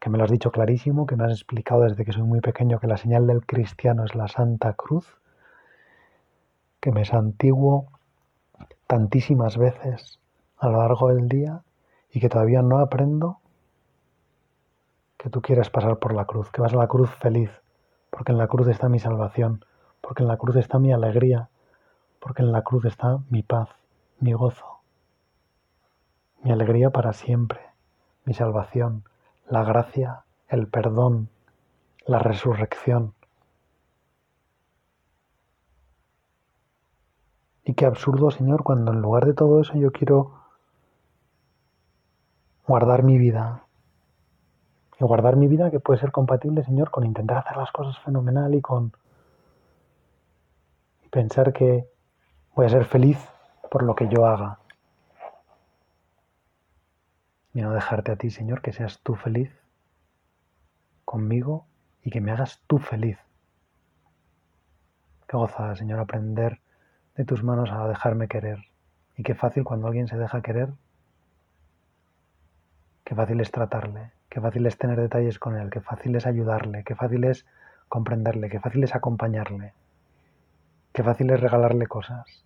que 0.00 0.08
me 0.08 0.16
lo 0.16 0.24
has 0.24 0.30
dicho 0.30 0.50
clarísimo, 0.50 1.06
que 1.06 1.14
me 1.14 1.24
has 1.24 1.32
explicado 1.32 1.82
desde 1.82 2.06
que 2.06 2.12
soy 2.12 2.22
muy 2.22 2.40
pequeño 2.40 2.80
que 2.80 2.86
la 2.86 2.96
señal 2.96 3.26
del 3.26 3.44
cristiano 3.44 4.04
es 4.06 4.14
la 4.14 4.28
Santa 4.28 4.72
Cruz, 4.72 5.18
que 6.80 6.90
me 6.90 7.04
santiguo 7.04 7.92
tantísimas 8.86 9.58
veces 9.58 10.18
a 10.56 10.70
lo 10.70 10.78
largo 10.78 11.08
del 11.12 11.28
día 11.28 11.62
y 12.18 12.20
que 12.20 12.28
todavía 12.28 12.62
no 12.62 12.80
aprendo 12.80 13.38
que 15.16 15.30
tú 15.30 15.40
quieres 15.40 15.70
pasar 15.70 15.98
por 15.98 16.12
la 16.12 16.24
cruz, 16.24 16.50
que 16.50 16.60
vas 16.60 16.72
a 16.72 16.76
la 16.76 16.88
cruz 16.88 17.10
feliz, 17.10 17.50
porque 18.10 18.32
en 18.32 18.38
la 18.38 18.48
cruz 18.48 18.66
está 18.66 18.88
mi 18.88 18.98
salvación, 18.98 19.64
porque 20.00 20.24
en 20.24 20.28
la 20.28 20.36
cruz 20.36 20.56
está 20.56 20.80
mi 20.80 20.92
alegría, 20.92 21.48
porque 22.18 22.42
en 22.42 22.50
la 22.50 22.62
cruz 22.62 22.86
está 22.86 23.20
mi 23.30 23.44
paz, 23.44 23.68
mi 24.18 24.32
gozo 24.32 24.78
mi 26.42 26.52
alegría 26.52 26.90
para 26.90 27.12
siempre, 27.12 27.60
mi 28.24 28.34
salvación, 28.34 29.04
la 29.48 29.64
gracia, 29.64 30.24
el 30.48 30.68
perdón, 30.68 31.28
la 32.06 32.18
resurrección. 32.18 33.14
Y 37.64 37.74
qué 37.74 37.84
absurdo, 37.86 38.30
Señor, 38.30 38.62
cuando 38.62 38.92
en 38.92 39.02
lugar 39.02 39.26
de 39.26 39.34
todo 39.34 39.60
eso 39.60 39.74
yo 39.74 39.92
quiero 39.92 40.37
guardar 42.68 43.02
mi 43.02 43.18
vida. 43.18 43.64
Y 45.00 45.04
guardar 45.04 45.36
mi 45.36 45.48
vida 45.48 45.70
que 45.70 45.80
puede 45.80 45.98
ser 45.98 46.12
compatible, 46.12 46.62
Señor, 46.62 46.90
con 46.90 47.04
intentar 47.04 47.38
hacer 47.38 47.56
las 47.56 47.72
cosas 47.72 47.98
fenomenal 48.04 48.54
y 48.54 48.60
con 48.60 48.92
pensar 51.10 51.52
que 51.52 51.88
voy 52.54 52.66
a 52.66 52.68
ser 52.68 52.84
feliz 52.84 53.18
por 53.70 53.82
lo 53.82 53.94
que 53.94 54.08
yo 54.08 54.26
haga 54.26 54.58
y 57.54 57.62
no 57.62 57.72
dejarte 57.72 58.12
a 58.12 58.16
ti, 58.16 58.30
Señor, 58.30 58.60
que 58.60 58.72
seas 58.72 59.00
tú 59.02 59.14
feliz 59.14 59.50
conmigo 61.04 61.66
y 62.02 62.10
que 62.10 62.20
me 62.20 62.32
hagas 62.32 62.62
tú 62.66 62.78
feliz. 62.78 63.18
Qué 65.26 65.36
gozada, 65.36 65.74
Señor, 65.74 66.00
aprender 66.00 66.60
de 67.16 67.24
tus 67.24 67.42
manos 67.42 67.70
a 67.72 67.88
dejarme 67.88 68.28
querer. 68.28 68.58
Y 69.16 69.22
qué 69.22 69.34
fácil 69.34 69.64
cuando 69.64 69.86
alguien 69.86 70.06
se 70.06 70.16
deja 70.16 70.42
querer, 70.42 70.72
qué 73.08 73.14
fácil 73.14 73.40
es 73.40 73.50
tratarle, 73.50 74.10
qué 74.28 74.38
fácil 74.38 74.66
es 74.66 74.76
tener 74.76 75.00
detalles 75.00 75.38
con 75.38 75.56
él, 75.56 75.70
qué 75.70 75.80
fácil 75.80 76.14
es 76.16 76.26
ayudarle, 76.26 76.84
qué 76.84 76.94
fácil 76.94 77.24
es 77.24 77.46
comprenderle, 77.88 78.50
qué 78.50 78.60
fácil 78.60 78.84
es 78.84 78.94
acompañarle, 78.94 79.72
qué 80.92 81.02
fácil 81.02 81.30
es 81.30 81.40
regalarle 81.40 81.86
cosas. 81.86 82.44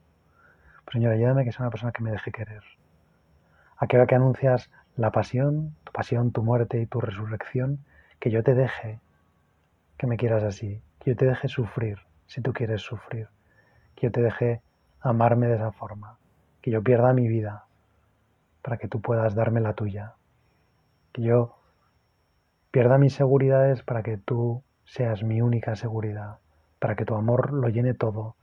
Pues 0.85 0.93
Señor, 0.93 1.15
ayúdame 1.15 1.45
que 1.45 1.51
sea 1.51 1.63
una 1.63 1.71
persona 1.71 1.91
que 1.91 2.05
me 2.05 2.13
deje 2.13 2.31
querer. 2.31 2.63
A 3.77 3.89
que 3.89 3.97
hora 3.97 4.07
que 4.07 4.15
anuncias 4.15 4.71
la 4.95 5.11
pasión, 5.11 5.75
tu 5.83 5.91
pasión, 5.91 6.31
tu 6.31 6.45
muerte 6.45 6.81
y 6.81 6.87
tu 6.87 7.01
resurrección, 7.01 7.81
que 8.21 8.31
yo 8.31 8.45
te 8.45 8.55
deje 8.55 9.01
que 9.99 10.07
me 10.07 10.17
quieras 10.17 10.45
así, 10.45 10.81
que 11.01 11.11
yo 11.11 11.17
te 11.17 11.27
deje 11.27 11.49
sufrir 11.49 11.99
si 12.29 12.41
tú 12.41 12.53
quieres 12.53 12.83
sufrir, 12.83 13.27
que 13.97 14.07
yo 14.07 14.13
te 14.13 14.23
deje 14.23 14.63
amarme 15.01 15.49
de 15.49 15.57
esa 15.57 15.73
forma, 15.73 16.19
que 16.61 16.71
yo 16.71 16.85
pierda 16.85 17.13
mi 17.13 17.27
vida 17.27 17.65
para 18.63 18.77
que 18.77 18.87
tú 18.87 19.01
puedas 19.01 19.35
darme 19.35 19.61
la 19.61 19.73
tuya, 19.73 20.15
que 21.13 21.23
yo 21.23 21.57
pierda 22.71 22.99
mis 22.99 23.15
seguridades 23.15 23.83
para 23.83 24.03
que 24.03 24.17
tú 24.17 24.63
seas 24.85 25.23
mi 25.23 25.41
única 25.41 25.77
seguridad, 25.77 26.39
para 26.79 26.97
que 26.97 27.05
tu 27.05 27.15
amor 27.15 27.53
lo 27.53 27.69
llene 27.69 27.95
todo, 27.95 28.37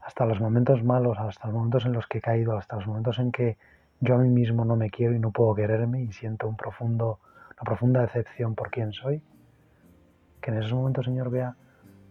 hasta 0.00 0.26
los 0.26 0.40
momentos 0.40 0.82
malos, 0.82 1.18
hasta 1.18 1.46
los 1.46 1.54
momentos 1.54 1.86
en 1.86 1.92
los 1.92 2.06
que 2.06 2.18
he 2.18 2.20
caído, 2.20 2.56
hasta 2.56 2.76
los 2.76 2.86
momentos 2.86 3.18
en 3.18 3.32
que 3.32 3.56
yo 4.00 4.14
a 4.14 4.18
mí 4.18 4.28
mismo 4.28 4.64
no 4.64 4.76
me 4.76 4.90
quiero 4.90 5.14
y 5.14 5.20
no 5.20 5.30
puedo 5.30 5.54
quererme 5.54 6.02
y 6.02 6.12
siento 6.12 6.48
una 6.48 6.56
profunda 6.56 8.00
decepción 8.00 8.54
por 8.54 8.70
quién 8.70 8.92
soy, 8.92 9.22
que 10.40 10.50
en 10.50 10.58
esos 10.58 10.72
momentos, 10.72 11.04
Señor, 11.04 11.30
vea 11.30 11.54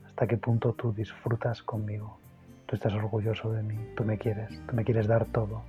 hasta 0.06 0.28
qué 0.28 0.38
punto 0.38 0.74
tú 0.74 0.94
disfrutas 0.94 1.64
conmigo. 1.64 2.20
Tú 2.68 2.76
estás 2.76 2.94
orgulloso 2.94 3.52
de 3.52 3.64
mí, 3.64 3.78
tú 3.96 4.06
me 4.06 4.18
quieres, 4.18 4.62
tú 4.68 4.76
me 4.76 4.84
quieres 4.84 5.08
dar 5.08 5.26
todo. 5.26 5.64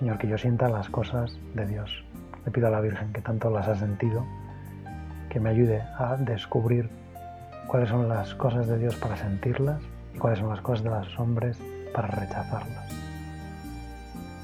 Señor, 0.00 0.16
que 0.16 0.28
yo 0.28 0.38
sienta 0.38 0.66
las 0.70 0.88
cosas 0.88 1.38
de 1.54 1.66
Dios. 1.66 2.04
Le 2.46 2.50
pido 2.50 2.68
a 2.68 2.70
la 2.70 2.80
Virgen 2.80 3.12
que 3.12 3.20
tanto 3.20 3.50
las 3.50 3.68
ha 3.68 3.76
sentido, 3.76 4.24
que 5.28 5.38
me 5.38 5.50
ayude 5.50 5.82
a 5.98 6.16
descubrir 6.16 6.88
cuáles 7.66 7.90
son 7.90 8.08
las 8.08 8.34
cosas 8.34 8.66
de 8.66 8.78
Dios 8.78 8.96
para 8.96 9.18
sentirlas 9.18 9.82
y 10.14 10.18
cuáles 10.18 10.38
son 10.38 10.48
las 10.48 10.62
cosas 10.62 10.84
de 10.84 10.90
los 10.90 11.18
hombres 11.18 11.58
para 11.94 12.08
rechazarlas. 12.08 12.90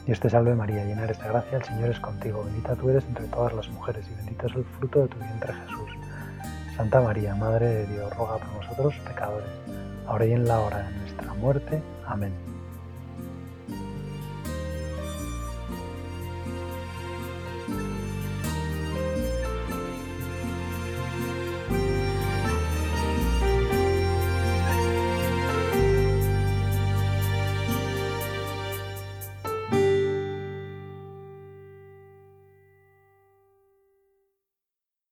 Dios 0.05 0.21
te 0.21 0.29
salve 0.29 0.55
María, 0.55 0.85
llena 0.85 1.05
eres 1.05 1.19
de 1.23 1.29
gracia, 1.29 1.57
el 1.57 1.64
Señor 1.64 1.88
es 1.88 2.01
contigo, 2.01 2.45
bendita 2.45 2.77
tú 2.77 2.90
eres 2.90 3.07
entre 3.07 3.25
todas 3.29 3.55
las 3.55 3.66
mujeres 3.71 4.07
y 4.12 4.14
bendito 4.14 4.49
es 4.49 4.57
el 4.57 4.64
fruto 4.79 5.01
de 5.01 5.09
tu 5.09 5.19
vientre 5.19 5.55
Jesús. 5.55 5.90
Santa 6.77 7.01
María, 7.01 7.35
Madre 7.35 7.66
de 7.66 7.87
Dios, 7.87 8.14
roga 8.14 8.37
por 8.37 8.62
nosotros 8.62 8.95
pecadores, 9.07 9.49
ahora 10.07 10.27
y 10.27 10.33
en 10.33 10.47
la 10.47 10.61
hora 10.61 10.83
de 10.83 10.99
nuestra 10.99 11.33
muerte. 11.33 11.83
Amén. 12.07 12.56